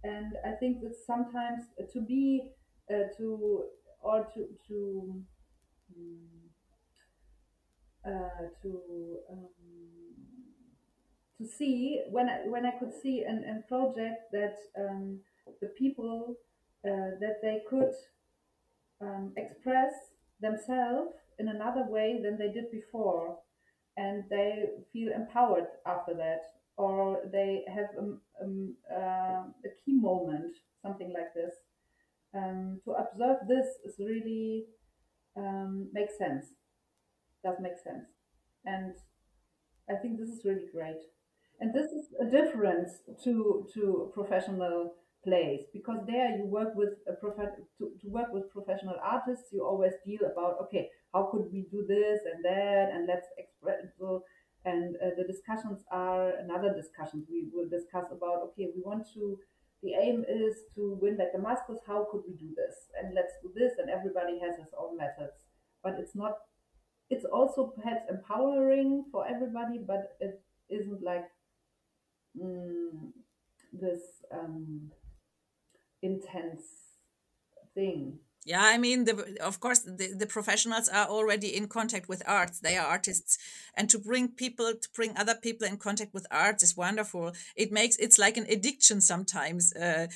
And 0.04 0.34
I 0.44 0.52
think 0.52 0.82
that 0.82 0.94
sometimes 1.06 1.64
to 1.92 2.00
be 2.00 2.50
uh, 2.90 3.04
to 3.16 3.64
or 4.02 4.28
to 4.34 4.46
to 4.68 5.24
uh, 8.06 8.44
to 8.62 9.18
um, 9.30 9.48
to 11.38 11.46
see 11.46 12.00
when 12.10 12.28
I, 12.28 12.48
when 12.48 12.64
I 12.64 12.72
could 12.78 12.92
see 13.02 13.24
an, 13.26 13.44
an 13.46 13.64
project 13.68 14.32
that 14.32 14.56
um, 14.78 15.20
the 15.60 15.68
people 15.78 16.36
uh, 16.86 17.16
that 17.20 17.38
they 17.42 17.62
could 17.68 17.92
um, 19.00 19.32
express 19.36 19.92
themselves 20.40 21.14
in 21.38 21.48
another 21.48 21.86
way 21.88 22.20
than 22.22 22.38
they 22.38 22.52
did 22.52 22.70
before 22.70 23.38
and 23.96 24.24
they 24.30 24.64
feel 24.92 25.12
empowered 25.12 25.66
after 25.86 26.14
that 26.14 26.42
or 26.76 27.20
they 27.32 27.64
have 27.68 27.88
a, 27.98 28.44
a, 28.44 28.98
a 28.98 29.70
key 29.84 29.94
moment 29.94 30.54
something 30.82 31.12
like 31.12 31.32
this. 31.34 31.54
Um, 32.36 32.80
to 32.84 32.92
observe 32.92 33.36
this 33.48 33.66
is 33.84 33.94
really 33.98 34.64
um, 35.36 35.88
makes 35.92 36.18
sense. 36.18 36.46
Does 37.44 37.56
make 37.60 37.78
sense. 37.82 38.06
And 38.64 38.94
i 39.88 39.94
think 39.94 40.18
this 40.18 40.30
is 40.30 40.44
really 40.44 40.66
great 40.72 41.02
and 41.60 41.72
this 41.74 41.90
is 41.92 42.06
a 42.20 42.24
difference 42.24 42.90
to 43.22 43.66
to 43.74 44.10
professional 44.14 44.94
place 45.22 45.62
because 45.72 46.00
there 46.06 46.36
you 46.36 46.44
work 46.44 46.74
with 46.74 46.90
a 47.08 47.14
prof- 47.14 47.56
to, 47.78 47.90
to 48.00 48.08
work 48.08 48.28
with 48.32 48.50
professional 48.52 48.96
artists 49.02 49.46
you 49.52 49.64
always 49.64 49.92
deal 50.04 50.20
about 50.30 50.56
okay 50.60 50.88
how 51.14 51.28
could 51.32 51.46
we 51.52 51.66
do 51.70 51.84
this 51.88 52.20
and 52.30 52.44
that 52.44 52.90
and 52.92 53.06
let's 53.06 53.26
express 53.38 53.80
so 53.98 54.22
and 54.66 54.96
uh, 54.96 55.10
the 55.16 55.24
discussions 55.24 55.80
are 55.90 56.30
another 56.38 56.72
discussions 56.74 57.26
we 57.30 57.48
will 57.52 57.68
discuss 57.68 58.04
about 58.12 58.42
okay 58.44 58.68
we 58.74 58.82
want 58.84 59.04
to 59.14 59.38
the 59.82 59.92
aim 59.94 60.24
is 60.28 60.56
to 60.74 60.98
win 61.00 61.16
back 61.16 61.32
damascus 61.32 61.78
how 61.86 62.06
could 62.10 62.22
we 62.26 62.34
do 62.34 62.48
this? 62.56 62.74
And 62.98 63.14
let's 63.14 63.34
do 63.42 63.50
this 63.54 63.72
and 63.78 63.90
everybody 63.90 64.38
has 64.40 64.56
his 64.56 64.72
own 64.78 64.96
methods. 64.96 65.36
But 65.82 65.96
it's 65.98 66.14
not 66.14 66.38
it's 67.10 67.24
also 67.24 67.72
perhaps 67.76 68.02
empowering 68.10 69.04
for 69.12 69.26
everybody 69.28 69.78
but 69.86 70.16
it 70.20 70.42
isn't 70.70 71.02
like 71.02 71.24
mm, 72.36 73.12
this 73.72 74.02
um, 74.32 74.90
intense 76.02 76.62
thing. 77.74 78.18
Yeah 78.46 78.62
i 78.62 78.76
mean 78.76 79.04
the, 79.06 79.38
of 79.40 79.58
course 79.58 79.80
the, 79.80 80.14
the 80.18 80.26
professionals 80.26 80.88
are 80.90 81.06
already 81.06 81.56
in 81.56 81.66
contact 81.66 82.08
with 82.10 82.22
arts. 82.26 82.60
They 82.60 82.76
are 82.76 82.86
artists. 82.86 83.38
And 83.74 83.88
to 83.88 83.98
bring 83.98 84.28
people 84.28 84.72
to 84.82 84.88
bring 84.94 85.16
other 85.16 85.34
people 85.34 85.66
in 85.66 85.78
contact 85.78 86.12
with 86.12 86.26
arts 86.30 86.62
is 86.62 86.76
wonderful. 86.76 87.32
It 87.56 87.72
makes 87.72 87.96
it's 87.96 88.18
like 88.18 88.36
an 88.36 88.46
addiction 88.50 89.00
sometimes. 89.00 89.72
Uh, 89.74 90.08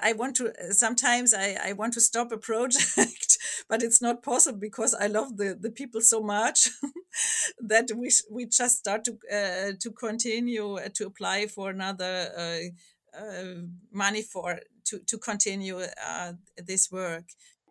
i 0.00 0.12
want 0.12 0.36
to 0.36 0.52
sometimes 0.70 1.34
I, 1.34 1.58
I 1.68 1.72
want 1.72 1.92
to 1.94 2.00
stop 2.00 2.30
a 2.30 2.38
project 2.38 3.30
but 3.68 3.82
it's 3.82 4.00
not 4.00 4.22
possible 4.22 4.58
because 4.58 4.94
i 4.94 5.06
love 5.06 5.36
the, 5.36 5.56
the 5.60 5.70
people 5.70 6.00
so 6.00 6.20
much 6.20 6.68
that 7.58 7.90
we 7.96 8.10
we 8.30 8.46
just 8.46 8.78
start 8.78 9.04
to 9.04 9.18
uh, 9.30 9.72
to 9.78 9.90
continue 9.90 10.76
uh, 10.76 10.88
to 10.94 11.06
apply 11.06 11.46
for 11.46 11.70
another 11.70 12.30
uh, 12.36 13.18
uh, 13.18 13.62
money 13.92 14.22
for 14.22 14.60
to, 14.84 14.98
to 15.00 15.18
continue 15.18 15.80
uh, 15.80 16.32
this 16.56 16.90
work. 16.90 17.24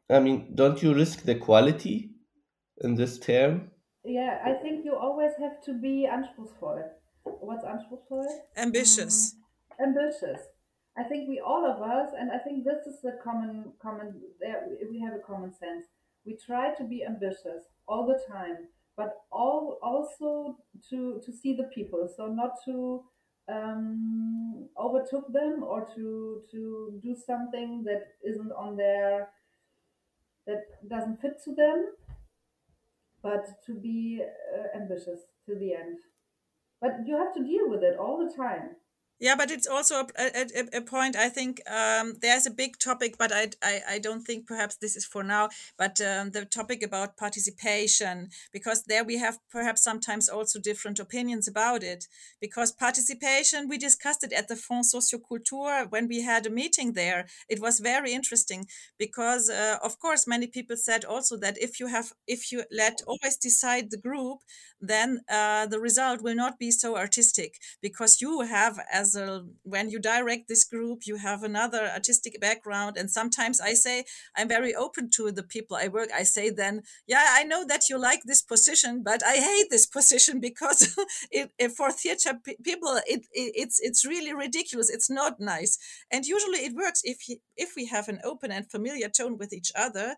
I 0.09 0.19
mean, 0.19 0.51
don't 0.55 0.81
you 0.81 0.93
risk 0.93 1.23
the 1.23 1.35
quality 1.35 2.11
in 2.81 2.95
this 2.95 3.17
term? 3.17 3.71
Yeah, 4.03 4.39
I 4.43 4.53
think 4.53 4.85
you 4.85 4.95
always 4.95 5.31
have 5.39 5.63
to 5.65 5.73
be 5.73 6.07
anspruchsvoll. 6.11 6.83
What's 7.23 7.63
anspruchsvoll? 7.63 8.25
Ambitious. 8.57 9.35
Um, 9.79 9.89
ambitious. 9.89 10.41
I 10.97 11.03
think 11.03 11.27
we 11.29 11.39
all 11.39 11.65
of 11.65 11.81
us, 11.81 12.11
and 12.17 12.31
I 12.31 12.37
think 12.37 12.63
this 12.65 12.85
is 12.85 13.01
the 13.01 13.17
common 13.23 13.73
common. 13.81 14.21
There 14.39 14.67
we 14.89 14.99
have 14.99 15.13
a 15.13 15.19
common 15.19 15.53
sense. 15.53 15.85
We 16.25 16.35
try 16.35 16.73
to 16.75 16.83
be 16.83 17.03
ambitious 17.05 17.63
all 17.87 18.05
the 18.05 18.19
time, 18.31 18.67
but 18.97 19.23
all 19.31 19.79
also 19.81 20.57
to 20.89 21.21
to 21.25 21.31
see 21.31 21.55
the 21.55 21.69
people. 21.75 22.09
So 22.15 22.27
not 22.27 22.51
to 22.65 23.03
um, 23.47 24.67
overtook 24.77 25.31
them 25.31 25.63
or 25.63 25.87
to 25.95 26.43
to 26.51 26.99
do 27.01 27.15
something 27.15 27.83
that 27.85 28.03
isn't 28.23 28.51
on 28.51 28.75
their 28.75 29.29
that 30.45 30.63
doesn't 30.87 31.19
fit 31.21 31.41
to 31.43 31.53
them 31.55 31.93
but 33.21 33.45
to 33.65 33.73
be 33.73 34.21
uh, 34.23 34.77
ambitious 34.77 35.21
to 35.45 35.55
the 35.55 35.73
end 35.73 35.97
but 36.81 36.91
you 37.05 37.17
have 37.17 37.33
to 37.33 37.43
deal 37.43 37.69
with 37.69 37.83
it 37.83 37.97
all 37.97 38.17
the 38.17 38.33
time 38.35 38.75
yeah, 39.21 39.35
but 39.37 39.51
it's 39.51 39.67
also 39.67 40.07
a, 40.17 40.47
a, 40.55 40.77
a 40.79 40.81
point. 40.81 41.15
I 41.15 41.29
think 41.29 41.61
um, 41.69 42.15
there's 42.21 42.47
a 42.47 42.51
big 42.51 42.79
topic, 42.79 43.17
but 43.19 43.31
I, 43.31 43.49
I, 43.63 43.81
I 43.91 43.99
don't 43.99 44.23
think 44.23 44.47
perhaps 44.47 44.77
this 44.77 44.95
is 44.95 45.05
for 45.05 45.23
now. 45.23 45.49
But 45.77 46.01
um, 46.01 46.31
the 46.31 46.43
topic 46.43 46.81
about 46.81 47.17
participation, 47.17 48.29
because 48.51 48.83
there 48.85 49.03
we 49.03 49.19
have 49.19 49.37
perhaps 49.51 49.83
sometimes 49.83 50.27
also 50.27 50.59
different 50.59 50.99
opinions 50.99 51.47
about 51.47 51.83
it. 51.83 52.07
Because 52.41 52.71
participation, 52.71 53.69
we 53.69 53.77
discussed 53.77 54.23
it 54.23 54.33
at 54.33 54.47
the 54.47 54.55
Fonds 54.55 54.91
Soziokultur 54.91 55.91
when 55.91 56.07
we 56.07 56.23
had 56.23 56.47
a 56.47 56.49
meeting 56.49 56.93
there. 56.93 57.27
It 57.47 57.61
was 57.61 57.79
very 57.79 58.13
interesting 58.13 58.65
because, 58.97 59.51
uh, 59.51 59.77
of 59.83 59.99
course, 59.99 60.25
many 60.25 60.47
people 60.47 60.77
said 60.77 61.05
also 61.05 61.37
that 61.37 61.61
if 61.61 61.79
you 61.79 61.87
have, 61.87 62.11
if 62.27 62.51
you 62.51 62.63
let 62.71 63.01
always 63.05 63.37
decide 63.37 63.91
the 63.91 63.97
group, 63.97 64.39
then 64.79 65.21
uh, 65.29 65.67
the 65.67 65.79
result 65.79 66.21
will 66.21 66.35
not 66.35 66.57
be 66.57 66.71
so 66.71 66.97
artistic 66.97 67.59
because 67.81 68.21
you 68.21 68.41
have 68.41 68.79
as 68.91 69.10
a 69.15 69.31
uh, 69.31 69.41
when 69.63 69.89
you 69.89 69.99
direct 69.99 70.47
this 70.47 70.63
group 70.63 70.99
you 71.05 71.17
have 71.17 71.43
another 71.43 71.83
artistic 71.87 72.39
background. 72.39 72.97
And 72.97 73.09
sometimes 73.09 73.59
i 73.61 73.73
say 73.73 74.05
i'm 74.35 74.47
very 74.47 74.73
open 74.75 75.09
to 75.17 75.31
the 75.31 75.43
people 75.43 75.77
i 75.77 75.87
work. 75.87 76.09
I 76.13 76.23
say 76.23 76.49
then 76.49 76.83
yeah 77.07 77.25
i 77.39 77.43
know 77.43 77.65
that 77.65 77.89
you 77.89 77.97
like 77.99 78.23
this 78.23 78.41
position 78.41 79.03
but 79.03 79.21
i 79.25 79.35
hate 79.35 79.69
this 79.69 79.85
position 79.85 80.39
because 80.49 80.95
it, 81.31 81.51
it, 81.57 81.71
for 81.71 81.91
theater 81.91 82.33
people 82.63 82.99
it, 83.07 83.21
it, 83.31 83.51
it's 83.55 83.79
it's 83.79 84.05
really 84.05 84.33
ridiculous. 84.33 84.89
It's 84.89 85.09
not 85.09 85.39
nice. 85.39 85.77
And 86.11 86.25
usually 86.25 86.59
it 86.59 86.73
works 86.75 87.01
if 87.03 87.17
if 87.55 87.73
we 87.75 87.85
have 87.87 88.07
an 88.07 88.19
open 88.23 88.51
and 88.51 88.69
familiar 88.69 89.09
tone 89.09 89.37
with 89.37 89.53
each 89.53 89.71
other 89.75 90.15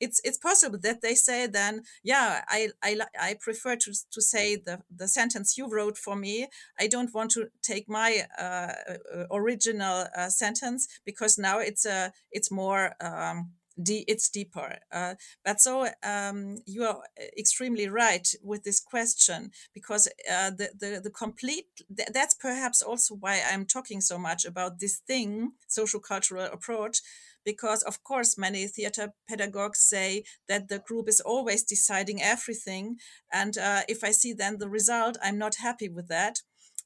it's 0.00 0.20
it's 0.24 0.38
possible 0.38 0.78
that 0.82 1.00
they 1.02 1.14
say 1.14 1.46
then 1.46 1.82
yeah 2.02 2.42
i 2.48 2.68
i, 2.82 2.98
I 3.20 3.36
prefer 3.40 3.76
to, 3.76 3.92
to 4.10 4.20
say 4.20 4.56
the, 4.56 4.80
the 4.94 5.08
sentence 5.08 5.56
you 5.56 5.68
wrote 5.68 5.98
for 5.98 6.16
me 6.16 6.48
i 6.78 6.86
don't 6.86 7.14
want 7.14 7.30
to 7.32 7.48
take 7.62 7.88
my 7.88 8.26
uh, 8.38 8.42
uh 8.42 9.24
original 9.30 10.06
uh, 10.16 10.28
sentence 10.28 10.88
because 11.04 11.38
now 11.38 11.58
it's 11.58 11.86
a 11.86 12.12
it's 12.30 12.50
more 12.50 12.94
um, 13.00 13.52
it's 13.78 14.28
deeper. 14.28 14.78
Uh, 14.90 15.14
but 15.44 15.60
so 15.60 15.88
um, 16.02 16.56
you 16.66 16.84
are 16.84 17.00
extremely 17.38 17.88
right 17.88 18.26
with 18.42 18.64
this 18.64 18.80
question 18.80 19.50
because 19.74 20.08
uh, 20.30 20.50
the, 20.50 20.70
the, 20.78 21.00
the 21.02 21.10
complete, 21.10 21.66
th- 21.94 22.08
that's 22.12 22.34
perhaps 22.34 22.82
also 22.82 23.14
why 23.14 23.42
I'm 23.50 23.66
talking 23.66 24.00
so 24.00 24.18
much 24.18 24.44
about 24.44 24.80
this 24.80 24.96
thing, 25.06 25.52
social 25.68 26.00
cultural 26.00 26.46
approach, 26.46 27.00
because 27.46 27.82
of 27.84 28.02
course 28.02 28.36
many 28.36 28.66
theater 28.66 29.14
pedagogues 29.26 29.78
say 29.78 30.24
that 30.48 30.68
the 30.68 30.80
group 30.80 31.08
is 31.08 31.20
always 31.20 31.62
deciding 31.62 32.20
everything. 32.20 32.96
And 33.32 33.56
uh, 33.56 33.82
if 33.88 34.04
i 34.04 34.10
see 34.10 34.34
then 34.34 34.58
the 34.58 34.68
result 34.68 35.16
i'm 35.22 35.38
not 35.38 35.64
happy 35.68 35.88
with 35.88 36.08
that. 36.08 36.40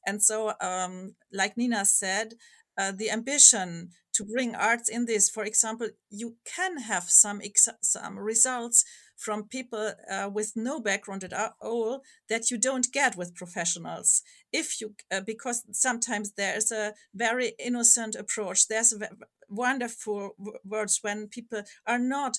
And 0.07 0.23
so 0.23 0.53
um, 0.61 1.15
like 1.33 1.57
nina 1.57 1.83
said 1.83 2.35
uh, 2.77 2.93
the 2.95 3.11
ambition 3.11 3.89
to 4.13 4.23
bring 4.23 4.55
arts 4.55 4.87
in 4.89 5.05
this 5.05 5.29
for 5.29 5.43
example 5.43 5.87
you 6.09 6.35
can 6.45 6.77
have 6.91 7.03
some 7.03 7.41
ex- 7.43 7.79
some 7.81 8.17
results 8.17 8.85
from 9.21 9.47
people 9.47 9.93
uh, 10.09 10.29
with 10.33 10.53
no 10.55 10.79
background 10.79 11.23
at 11.23 11.53
all 11.61 12.01
that 12.27 12.49
you 12.49 12.57
don't 12.57 12.91
get 12.91 13.15
with 13.15 13.35
professionals. 13.35 14.23
If 14.51 14.81
you 14.81 14.95
uh, 15.11 15.21
because 15.21 15.63
sometimes 15.71 16.31
there's 16.31 16.71
a 16.71 16.93
very 17.13 17.53
innocent 17.59 18.15
approach 18.15 18.67
there's 18.67 18.93
a 18.93 19.09
wonderful 19.51 20.35
words 20.63 20.99
when 21.01 21.27
people 21.27 21.63
are 21.85 21.99
not 21.99 22.37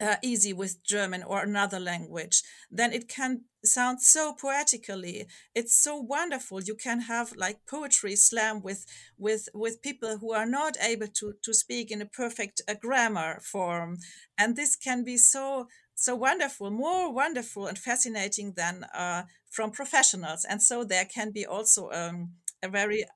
uh, 0.00 0.16
easy 0.22 0.52
with 0.52 0.82
German 0.84 1.22
or 1.22 1.42
another 1.42 1.80
language, 1.80 2.42
then 2.70 2.92
it 2.92 3.08
can 3.08 3.42
sound 3.64 4.02
so 4.02 4.34
poetically. 4.34 5.26
It's 5.54 5.74
so 5.74 5.96
wonderful. 5.96 6.62
You 6.62 6.74
can 6.74 7.00
have 7.02 7.32
like 7.36 7.66
poetry 7.66 8.16
slam 8.16 8.62
with 8.62 8.84
with 9.18 9.48
with 9.54 9.82
people 9.82 10.18
who 10.18 10.32
are 10.32 10.46
not 10.46 10.76
able 10.82 11.08
to 11.08 11.34
to 11.42 11.54
speak 11.54 11.90
in 11.90 12.02
a 12.02 12.06
perfect 12.06 12.60
uh, 12.68 12.74
grammar 12.74 13.40
form, 13.40 13.98
and 14.38 14.54
this 14.54 14.76
can 14.76 15.04
be 15.04 15.16
so 15.16 15.68
so 15.94 16.14
wonderful, 16.14 16.70
more 16.70 17.12
wonderful 17.12 17.66
and 17.66 17.78
fascinating 17.78 18.52
than 18.52 18.84
uh, 18.94 19.22
from 19.50 19.70
professionals. 19.70 20.44
And 20.44 20.62
so 20.62 20.84
there 20.84 21.06
can 21.06 21.30
be 21.32 21.46
also 21.46 21.90
um, 21.90 22.32
a 22.62 22.68
very 22.68 23.06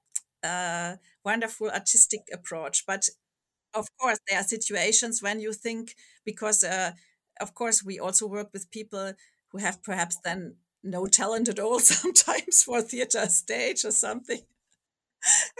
uh, 0.42 0.96
wonderful 1.24 1.70
artistic 1.70 2.22
approach. 2.32 2.84
But 2.86 3.08
of 3.74 3.86
course, 3.98 4.18
there 4.28 4.40
are 4.40 4.44
situations 4.44 5.22
when 5.22 5.40
you 5.40 5.52
think, 5.52 5.94
because 6.24 6.64
uh, 6.64 6.92
of 7.40 7.54
course, 7.54 7.82
we 7.84 7.98
also 7.98 8.26
work 8.26 8.50
with 8.52 8.70
people 8.70 9.14
who 9.48 9.58
have 9.58 9.82
perhaps 9.82 10.16
then 10.24 10.56
no 10.82 11.06
talent 11.06 11.48
at 11.48 11.58
all 11.58 11.78
sometimes 11.80 12.62
for 12.64 12.80
theater 12.82 13.26
stage 13.26 13.84
or 13.84 13.90
something. 13.90 14.40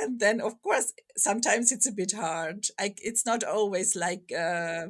and 0.01 0.21
then, 0.21 0.41
of 0.41 0.61
course, 0.63 0.93
sometimes 1.17 1.73
it's 1.73 1.87
a 1.87 1.93
bit 1.93 2.13
hard. 2.13 2.67
Like 2.81 2.99
it's 3.03 3.27
not 3.27 3.45
always 3.45 3.97
like, 3.97 4.33
uh, 4.33 4.89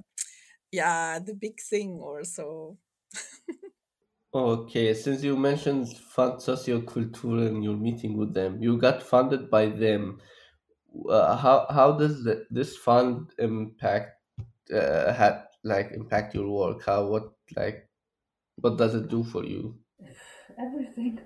yeah, 0.73 1.19
the 1.19 1.35
big 1.35 1.61
thing 1.61 1.99
or 2.01 2.25
so. 2.25 2.79
Okay, 4.33 4.95
since 4.95 5.23
you 5.25 5.37
mentioned 5.37 5.89
Fund 5.97 6.35
Socioculture 6.41 7.49
and 7.49 7.65
your 7.65 7.77
meeting 7.77 8.17
with 8.17 8.33
them, 8.35 8.63
you 8.63 8.77
got 8.79 9.03
funded 9.03 9.51
by 9.51 9.67
them. 9.67 10.21
Uh, 11.09 11.37
how 11.37 11.67
how 11.71 11.93
does 11.93 12.25
the, 12.25 12.47
this 12.51 12.77
fund 12.77 13.31
impact 13.39 14.17
uh, 14.75 15.13
had 15.13 15.45
like 15.65 15.93
impact 15.93 16.35
your 16.35 16.49
work? 16.49 16.85
How 16.85 17.07
what 17.07 17.33
like 17.57 17.89
what 18.57 18.77
does 18.77 18.95
it 18.95 19.09
do 19.09 19.25
for 19.25 19.45
you? 19.45 19.79
Everything, 20.59 21.21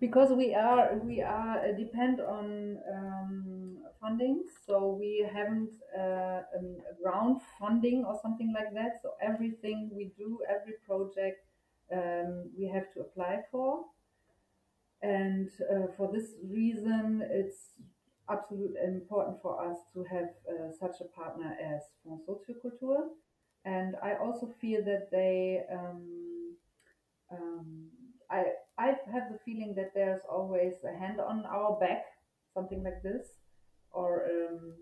because 0.00 0.30
we 0.32 0.54
are 0.54 0.98
we 0.98 1.22
are 1.22 1.58
uh, 1.58 1.72
depend 1.76 2.20
on 2.20 2.78
um, 2.92 3.78
funding, 4.00 4.44
so 4.66 4.96
we 4.98 5.26
haven't 5.32 5.70
uh, 5.98 6.42
um, 6.56 7.40
funding 7.58 8.04
or 8.04 8.18
something 8.22 8.52
like 8.52 8.74
that. 8.74 9.00
So 9.02 9.12
everything 9.22 9.90
we 9.94 10.12
do, 10.18 10.38
every 10.48 10.74
project 10.86 11.46
um, 11.92 12.50
we 12.58 12.66
have 12.68 12.92
to 12.94 13.00
apply 13.00 13.42
for. 13.50 13.84
And 15.02 15.50
uh, 15.70 15.88
for 15.96 16.12
this 16.12 16.30
reason, 16.44 17.22
it's 17.28 17.58
absolutely 18.32 18.80
important 18.84 19.36
for 19.42 19.54
us 19.68 19.78
to 19.94 20.04
have 20.04 20.28
uh, 20.48 20.70
such 20.80 20.96
a 21.00 21.08
partner 21.20 21.56
as 21.62 21.82
Fonds 22.04 22.22
Soziokultur. 22.26 23.08
And 23.64 23.94
I 24.02 24.14
also 24.14 24.52
feel 24.60 24.84
that 24.84 25.08
they, 25.10 25.62
um, 25.72 26.56
um, 27.30 27.88
I, 28.30 28.44
I 28.78 28.86
have 29.12 29.30
the 29.30 29.38
feeling 29.44 29.74
that 29.76 29.92
there's 29.94 30.22
always 30.28 30.74
a 30.84 30.98
hand 30.98 31.20
on 31.20 31.44
our 31.46 31.78
back, 31.78 32.04
something 32.54 32.82
like 32.82 33.02
this, 33.02 33.26
or 33.90 34.26
um, 34.30 34.74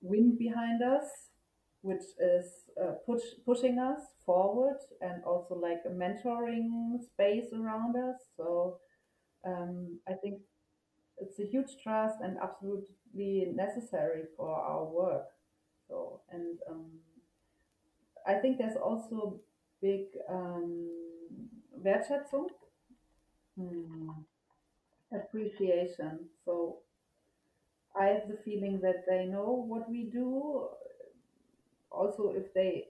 wind 0.00 0.38
behind 0.38 0.82
us, 0.82 1.08
which 1.82 2.02
is 2.18 2.46
uh, 2.82 2.92
push, 3.06 3.22
pushing 3.46 3.78
us 3.78 4.00
forward 4.26 4.78
and 5.00 5.22
also 5.24 5.54
like 5.54 5.80
a 5.86 5.90
mentoring 5.90 6.98
space 7.02 7.52
around 7.54 7.96
us. 7.96 8.16
So 8.36 8.78
um, 9.46 9.98
I 10.08 10.14
think 10.14 10.40
it's 11.20 11.38
a 11.38 11.46
huge 11.46 11.76
trust 11.82 12.16
and 12.22 12.38
absolutely 12.42 13.52
necessary 13.54 14.24
for 14.36 14.54
our 14.54 14.84
work. 14.84 15.26
So 15.88 16.20
and 16.32 16.58
um, 16.70 16.86
I 18.26 18.34
think 18.34 18.58
there's 18.58 18.76
also 18.76 19.40
big 19.80 20.06
um, 20.28 20.88
Wertschätzung, 21.82 22.48
hmm, 23.56 24.24
appreciation. 25.12 26.28
So 26.44 26.80
I 27.94 28.06
have 28.06 28.26
the 28.28 28.36
feeling 28.36 28.80
that 28.80 29.06
they 29.06 29.26
know 29.26 29.52
what 29.52 29.88
we 29.88 30.02
do. 30.04 30.70
Also, 31.90 32.30
if 32.30 32.52
they 32.54 32.88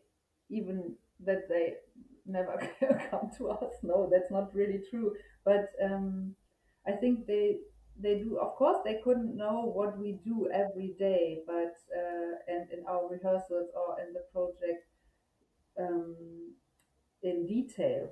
even 0.51 0.95
that 1.25 1.49
they 1.49 1.75
never 2.27 2.57
come 3.11 3.31
to 3.39 3.51
us, 3.51 3.73
no, 3.83 4.09
that's 4.11 4.31
not 4.31 4.55
really 4.55 4.83
true. 4.91 5.15
But 5.45 5.71
um, 5.83 6.35
I 6.87 6.93
think 6.93 7.27
they 7.27 7.59
they 8.03 8.19
do. 8.19 8.39
Of 8.39 8.57
course, 8.57 8.79
they 8.85 9.01
couldn't 9.05 9.37
know 9.37 9.63
what 9.75 9.99
we 9.99 10.13
do 10.25 10.49
every 10.53 10.95
day, 10.99 11.43
but 11.47 11.75
uh, 11.97 12.33
and 12.49 12.71
in 12.73 12.85
our 12.89 13.09
rehearsals 13.09 13.71
or 13.75 14.01
in 14.01 14.13
the 14.13 14.25
project 14.33 14.87
um, 15.81 16.17
in 17.23 17.47
detail. 17.47 18.11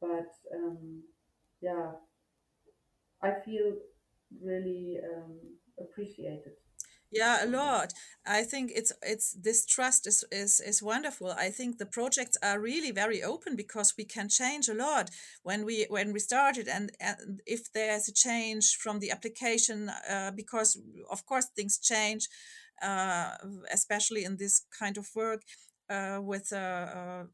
But 0.00 0.32
um, 0.54 1.02
yeah, 1.60 1.92
I 3.22 3.32
feel 3.44 3.76
really 4.42 4.98
um, 5.04 5.38
appreciated. 5.78 6.54
Yeah, 7.10 7.44
a 7.44 7.46
lot. 7.46 7.92
I 8.26 8.42
think 8.42 8.72
it's 8.74 8.92
it's 9.02 9.32
this 9.40 9.64
trust 9.64 10.06
is 10.08 10.24
is 10.32 10.60
is 10.60 10.82
wonderful. 10.82 11.30
I 11.30 11.50
think 11.50 11.78
the 11.78 11.86
projects 11.86 12.36
are 12.42 12.60
really 12.60 12.90
very 12.90 13.22
open 13.22 13.54
because 13.56 13.94
we 13.96 14.04
can 14.04 14.28
change 14.28 14.68
a 14.68 14.74
lot 14.74 15.10
when 15.42 15.64
we 15.64 15.86
when 15.88 16.12
we 16.12 16.18
started 16.18 16.66
and, 16.68 16.90
and 17.00 17.40
if 17.46 17.72
there's 17.72 18.08
a 18.08 18.12
change 18.12 18.76
from 18.76 18.98
the 18.98 19.10
application 19.12 19.88
uh, 20.10 20.32
because 20.34 20.76
of 21.10 21.24
course 21.26 21.46
things 21.54 21.78
change 21.78 22.28
uh, 22.82 23.36
especially 23.72 24.24
in 24.24 24.36
this 24.36 24.62
kind 24.78 24.98
of 24.98 25.08
work 25.14 25.42
uh, 25.88 26.18
with 26.20 26.52
uh, 26.52 26.56
uh, 26.56 27.24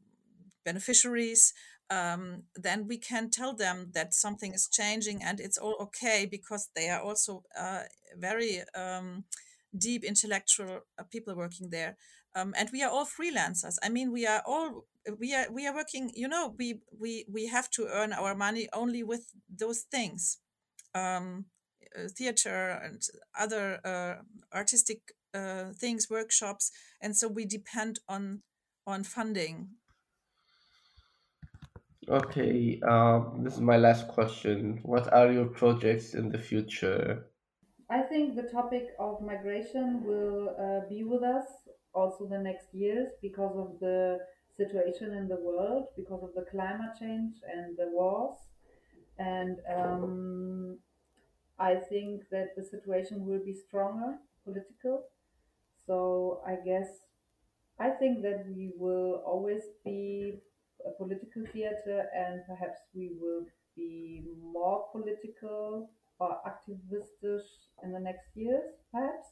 beneficiaries 0.65 1.53
um, 1.89 2.43
then 2.55 2.87
we 2.87 2.97
can 2.97 3.29
tell 3.29 3.53
them 3.53 3.91
that 3.93 4.13
something 4.13 4.53
is 4.53 4.67
changing 4.67 5.21
and 5.21 5.39
it's 5.39 5.57
all 5.57 5.75
okay 5.79 6.25
because 6.29 6.69
they 6.75 6.89
are 6.89 7.01
also 7.01 7.43
uh, 7.59 7.81
very 8.17 8.61
um, 8.75 9.25
deep 9.77 10.03
intellectual 10.03 10.79
uh, 10.99 11.03
people 11.11 11.35
working 11.35 11.69
there 11.69 11.97
um, 12.35 12.53
and 12.57 12.69
we 12.71 12.81
are 12.83 12.89
all 12.89 13.05
freelancers 13.05 13.75
i 13.83 13.89
mean 13.89 14.11
we 14.11 14.25
are 14.25 14.41
all 14.45 14.85
we 15.19 15.33
are 15.33 15.51
we 15.51 15.67
are 15.67 15.73
working 15.73 16.11
you 16.13 16.27
know 16.27 16.55
we 16.57 16.79
we 16.99 17.25
we 17.31 17.47
have 17.47 17.69
to 17.69 17.87
earn 17.91 18.13
our 18.13 18.35
money 18.35 18.67
only 18.73 19.03
with 19.03 19.31
those 19.49 19.81
things 19.81 20.37
um, 20.95 21.45
uh, 21.97 22.07
theater 22.07 22.79
and 22.83 23.01
other 23.37 23.79
uh, 23.85 24.15
artistic 24.55 25.13
uh, 25.33 25.65
things 25.75 26.09
workshops 26.09 26.71
and 27.01 27.15
so 27.15 27.27
we 27.27 27.45
depend 27.45 27.99
on 28.07 28.41
on 28.85 29.03
funding 29.03 29.69
Okay, 32.09 32.81
um, 32.81 33.43
this 33.43 33.53
is 33.53 33.61
my 33.61 33.77
last 33.77 34.09
question. 34.09 34.81
What 34.83 35.11
are 35.13 35.31
your 35.31 35.45
projects 35.45 36.15
in 36.15 36.29
the 36.29 36.37
future? 36.37 37.27
I 37.93 38.01
think 38.01 38.35
the 38.35 38.49
topic 38.51 38.87
of 38.97 39.21
migration 39.21 40.03
will 40.03 40.55
uh, 40.59 40.89
be 40.89 41.03
with 41.03 41.21
us 41.21 41.45
also 41.93 42.25
the 42.25 42.39
next 42.39 42.73
years 42.73 43.09
because 43.21 43.55
of 43.55 43.79
the 43.79 44.17
situation 44.57 45.13
in 45.13 45.27
the 45.27 45.39
world, 45.39 45.85
because 45.95 46.23
of 46.23 46.31
the 46.33 46.45
climate 46.49 46.95
change 46.99 47.35
and 47.55 47.77
the 47.77 47.89
wars. 47.91 48.39
And 49.19 49.57
um, 49.77 50.79
I 51.59 51.75
think 51.75 52.23
that 52.31 52.55
the 52.57 52.63
situation 52.63 53.27
will 53.27 53.45
be 53.45 53.53
stronger, 53.53 54.17
political. 54.43 55.03
So 55.85 56.41
I 56.47 56.55
guess 56.65 56.89
I 57.79 57.91
think 57.91 58.23
that 58.23 58.45
we 58.55 58.71
will 58.75 59.21
always 59.23 59.65
be 59.85 60.39
a 60.83 60.91
political 60.97 61.43
theater 61.53 62.07
and 62.15 62.41
perhaps 62.47 62.79
we 62.95 63.11
will 63.21 63.45
be 63.75 64.23
more 64.41 64.85
political 64.91 65.91
or 66.19 66.37
activistisch 66.47 67.47
in 67.83 67.91
the 67.91 67.99
next 67.99 68.27
years, 68.35 68.63
perhaps. 68.91 69.27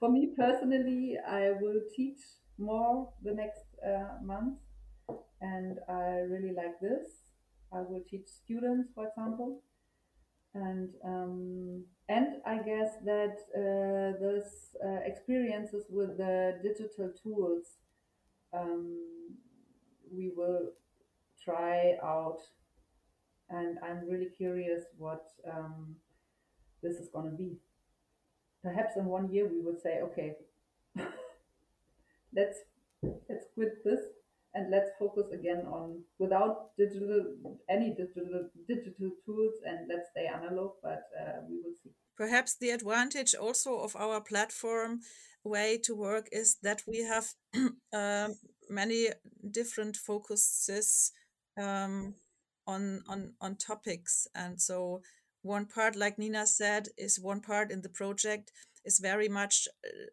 For 0.00 0.10
me 0.10 0.34
personally, 0.36 1.16
I 1.26 1.52
will 1.60 1.80
teach 1.96 2.20
more 2.58 3.12
the 3.22 3.32
next 3.32 3.64
uh, 3.86 4.22
month, 4.22 4.58
and 5.40 5.78
I 5.88 6.20
really 6.28 6.52
like 6.54 6.78
this. 6.80 7.22
I 7.72 7.80
will 7.80 8.02
teach 8.08 8.26
students, 8.28 8.90
for 8.94 9.08
example, 9.08 9.62
and 10.54 10.90
um, 11.04 11.84
and 12.08 12.36
I 12.46 12.58
guess 12.58 12.96
that 13.04 13.36
uh, 13.56 14.18
those 14.20 14.76
uh, 14.84 15.00
experiences 15.04 15.84
with 15.90 16.16
the 16.18 16.58
digital 16.62 17.10
tools 17.22 17.64
um, 18.52 18.98
we 20.12 20.30
will 20.36 20.70
try 21.44 21.96
out, 22.02 22.38
and 23.50 23.78
I'm 23.82 24.08
really 24.08 24.30
curious 24.36 24.84
what 24.96 25.24
um, 25.50 25.96
this 26.84 26.96
is 26.98 27.08
going 27.08 27.30
to 27.30 27.36
be. 27.36 27.56
Perhaps 28.62 28.96
in 28.96 29.06
one 29.06 29.32
year 29.32 29.48
we 29.48 29.60
would 29.60 29.80
say, 29.80 30.00
okay, 30.02 30.36
let's 32.36 32.58
let's 33.28 33.46
quit 33.54 33.84
this 33.84 34.00
and 34.54 34.70
let's 34.70 34.90
focus 34.98 35.26
again 35.32 35.62
on 35.66 36.00
without 36.18 36.76
digital 36.78 37.34
any 37.68 37.90
digital 37.90 38.48
digital 38.68 39.10
tools 39.24 39.54
and 39.66 39.88
let's 39.88 40.10
stay 40.12 40.26
analog. 40.26 40.72
But 40.82 41.02
uh, 41.20 41.40
we 41.48 41.56
will 41.62 41.74
see. 41.82 41.90
perhaps 42.16 42.56
the 42.56 42.70
advantage 42.70 43.34
also 43.34 43.80
of 43.80 43.96
our 43.96 44.20
platform 44.20 45.00
way 45.42 45.78
to 45.86 45.94
work 45.94 46.28
is 46.32 46.56
that 46.62 46.82
we 46.86 46.98
have 47.02 47.26
um, 47.92 48.34
many 48.70 49.08
different 49.50 49.96
focuses 49.96 51.12
um, 51.58 52.14
on 52.66 53.02
on 53.08 53.34
on 53.40 53.56
topics, 53.56 54.26
and 54.34 54.60
so 54.60 55.02
one 55.44 55.66
part, 55.66 55.94
like 55.94 56.18
Nina 56.18 56.46
said, 56.46 56.88
is 56.96 57.20
one 57.20 57.40
part 57.40 57.70
in 57.70 57.82
the 57.82 57.88
project 57.88 58.50
is 58.84 58.98
very 58.98 59.28
much 59.28 59.68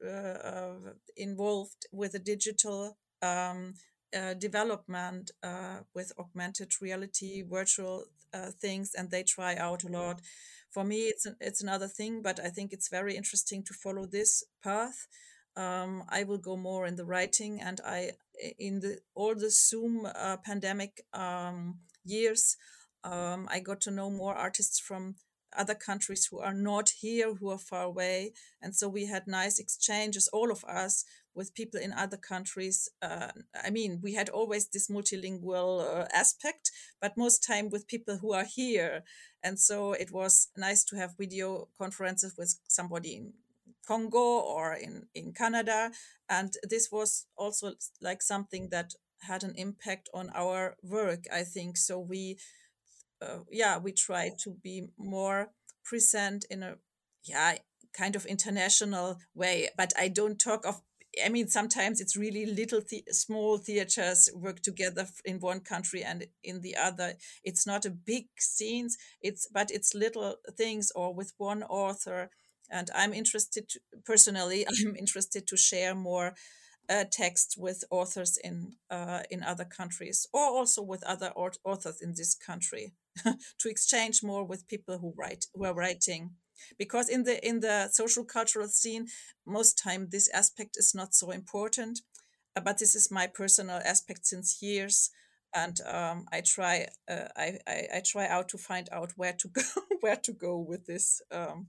uh, 0.05 0.09
uh, 0.09 0.93
involved 1.17 1.87
with 1.91 2.13
the 2.13 2.19
digital 2.19 2.97
um, 3.21 3.73
uh, 4.15 4.33
development 4.33 5.31
uh, 5.43 5.79
with 5.93 6.11
augmented 6.19 6.71
reality, 6.81 7.43
virtual 7.49 8.05
uh, 8.33 8.51
things, 8.59 8.91
and 8.97 9.09
they 9.09 9.23
try 9.23 9.55
out 9.55 9.83
a 9.83 9.87
lot. 9.87 10.21
For 10.69 10.83
me, 10.83 11.03
it's 11.03 11.25
an, 11.25 11.35
it's 11.39 11.61
another 11.61 11.87
thing, 11.87 12.21
but 12.21 12.39
I 12.39 12.49
think 12.49 12.71
it's 12.71 12.89
very 12.89 13.15
interesting 13.15 13.63
to 13.63 13.73
follow 13.73 14.05
this 14.05 14.43
path. 14.63 15.07
Um, 15.55 16.03
I 16.09 16.23
will 16.23 16.37
go 16.37 16.55
more 16.55 16.85
in 16.85 16.95
the 16.95 17.05
writing, 17.05 17.61
and 17.61 17.79
I 17.85 18.11
in 18.57 18.79
the 18.79 18.99
all 19.15 19.35
the 19.35 19.49
Zoom 19.49 20.05
uh, 20.05 20.37
pandemic 20.37 21.01
um, 21.13 21.79
years, 22.05 22.55
um, 23.03 23.47
I 23.49 23.59
got 23.59 23.81
to 23.81 23.91
know 23.91 24.09
more 24.09 24.35
artists 24.35 24.79
from 24.79 25.15
other 25.57 25.75
countries 25.75 26.25
who 26.25 26.39
are 26.39 26.53
not 26.53 26.89
here, 27.01 27.33
who 27.35 27.49
are 27.49 27.57
far 27.57 27.83
away. 27.83 28.33
And 28.61 28.75
so 28.75 28.87
we 28.87 29.05
had 29.07 29.27
nice 29.27 29.59
exchanges, 29.59 30.29
all 30.29 30.51
of 30.51 30.63
us, 30.63 31.03
with 31.33 31.53
people 31.53 31.79
in 31.79 31.93
other 31.93 32.17
countries. 32.17 32.89
Uh, 33.01 33.31
I 33.63 33.69
mean, 33.69 33.99
we 34.01 34.13
had 34.13 34.29
always 34.29 34.67
this 34.67 34.89
multilingual 34.89 35.81
uh, 35.81 36.07
aspect, 36.13 36.71
but 37.01 37.17
most 37.17 37.45
time 37.45 37.69
with 37.69 37.87
people 37.87 38.17
who 38.17 38.33
are 38.33 38.45
here. 38.45 39.03
And 39.43 39.59
so 39.59 39.93
it 39.93 40.11
was 40.11 40.49
nice 40.57 40.83
to 40.85 40.97
have 40.97 41.17
video 41.17 41.69
conferences 41.77 42.35
with 42.37 42.59
somebody 42.67 43.15
in 43.15 43.33
Congo 43.87 44.19
or 44.19 44.73
in, 44.73 45.07
in 45.15 45.33
Canada. 45.33 45.91
And 46.29 46.53
this 46.69 46.89
was 46.91 47.27
also 47.37 47.73
like 48.01 48.21
something 48.21 48.69
that 48.69 48.93
had 49.21 49.43
an 49.43 49.53
impact 49.55 50.09
on 50.13 50.31
our 50.35 50.75
work, 50.83 51.25
I 51.33 51.43
think. 51.43 51.77
So 51.77 51.99
we 51.99 52.37
uh, 53.21 53.39
yeah 53.51 53.77
we 53.77 53.91
try 53.91 54.31
to 54.37 54.51
be 54.63 54.87
more 54.97 55.49
present 55.83 56.45
in 56.49 56.63
a 56.63 56.75
yeah 57.23 57.55
kind 57.97 58.15
of 58.15 58.25
international 58.25 59.17
way 59.35 59.69
but 59.77 59.93
i 59.97 60.07
don't 60.07 60.39
talk 60.39 60.65
of 60.65 60.81
i 61.25 61.29
mean 61.29 61.47
sometimes 61.47 61.99
it's 61.99 62.15
really 62.15 62.45
little 62.45 62.81
small 63.09 63.57
theaters 63.57 64.29
work 64.33 64.61
together 64.61 65.05
in 65.25 65.39
one 65.39 65.59
country 65.59 66.03
and 66.03 66.25
in 66.43 66.61
the 66.61 66.75
other. 66.75 67.13
It's 67.43 67.67
not 67.67 67.85
a 67.85 67.89
big 67.89 68.27
scenes 68.39 68.97
it's 69.21 69.47
but 69.53 69.71
it's 69.71 69.93
little 69.93 70.35
things 70.57 70.91
or 70.95 71.13
with 71.13 71.33
one 71.37 71.63
author 71.63 72.29
and 72.69 72.89
i'm 72.95 73.13
interested 73.13 73.67
to, 73.69 73.79
personally 74.05 74.65
i'm 74.85 74.95
interested 74.95 75.45
to 75.47 75.57
share 75.57 75.93
more 75.93 76.33
uh, 76.91 77.05
text 77.11 77.55
with 77.57 77.85
authors 77.91 78.37
in 78.43 78.73
uh, 78.91 79.21
in 79.31 79.43
other 79.43 79.65
countries 79.65 80.27
or 80.33 80.45
also 80.45 80.83
with 80.83 81.03
other 81.05 81.31
authors 81.65 82.01
in 82.01 82.13
this 82.17 82.35
country 82.35 82.93
to 83.59 83.69
exchange 83.69 84.23
more 84.23 84.45
with 84.45 84.67
people 84.67 84.99
who 84.99 85.13
write 85.17 85.45
who 85.55 85.65
are 85.65 85.75
writing. 85.75 86.31
Because 86.77 87.09
in 87.09 87.23
the 87.23 87.37
in 87.47 87.61
the 87.61 87.89
social 87.91 88.25
cultural 88.25 88.67
scene 88.67 89.07
most 89.45 89.79
time 89.79 90.09
this 90.11 90.29
aspect 90.33 90.77
is 90.77 90.93
not 90.95 91.15
so 91.15 91.31
important 91.31 92.01
uh, 92.55 92.61
but 92.61 92.77
this 92.79 92.95
is 92.95 93.11
my 93.11 93.27
personal 93.27 93.81
aspect 93.85 94.25
since 94.27 94.61
years 94.61 95.11
and 95.55 95.79
um, 95.81 96.25
I 96.31 96.41
try 96.41 96.87
uh, 97.09 97.27
I, 97.35 97.57
I, 97.67 97.87
I 97.95 98.01
try 98.05 98.27
out 98.27 98.49
to 98.49 98.57
find 98.57 98.89
out 98.91 99.11
where 99.15 99.33
to 99.33 99.47
go 99.57 99.61
where 100.01 100.17
to 100.17 100.33
go 100.33 100.57
with 100.59 100.85
this 100.85 101.21
um, 101.31 101.67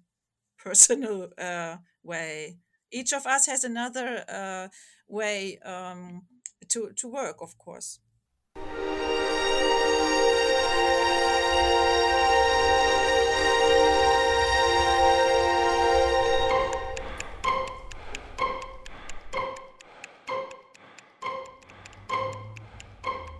personal 0.58 1.30
uh, 1.38 1.76
way. 2.02 2.58
Each 2.92 3.12
of 3.12 3.26
us 3.26 3.46
has 3.46 3.64
another 3.64 4.24
uh, 4.28 4.68
way 5.12 5.58
um, 5.58 6.22
to 6.68 6.90
to 6.96 7.08
work 7.08 7.36
of 7.40 7.56
course 7.58 8.00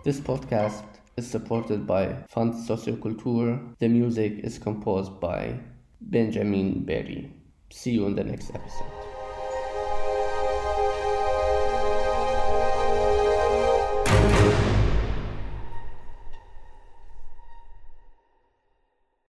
This 0.03 0.19
podcast 0.19 0.83
is 1.15 1.31
supported 1.31 1.87
by 1.87 2.25
Fund 2.27 2.53
Socioculture. 2.55 3.73
The 3.79 3.87
music 3.87 4.33
is 4.43 4.59
composed 4.59 5.17
by 5.21 5.57
Benjamin 6.01 6.83
Berry. 6.83 7.31
See 7.69 7.91
you 7.91 8.07
in 8.07 8.15
the 8.15 8.25
next 8.25 8.49
episode. 8.53 9.02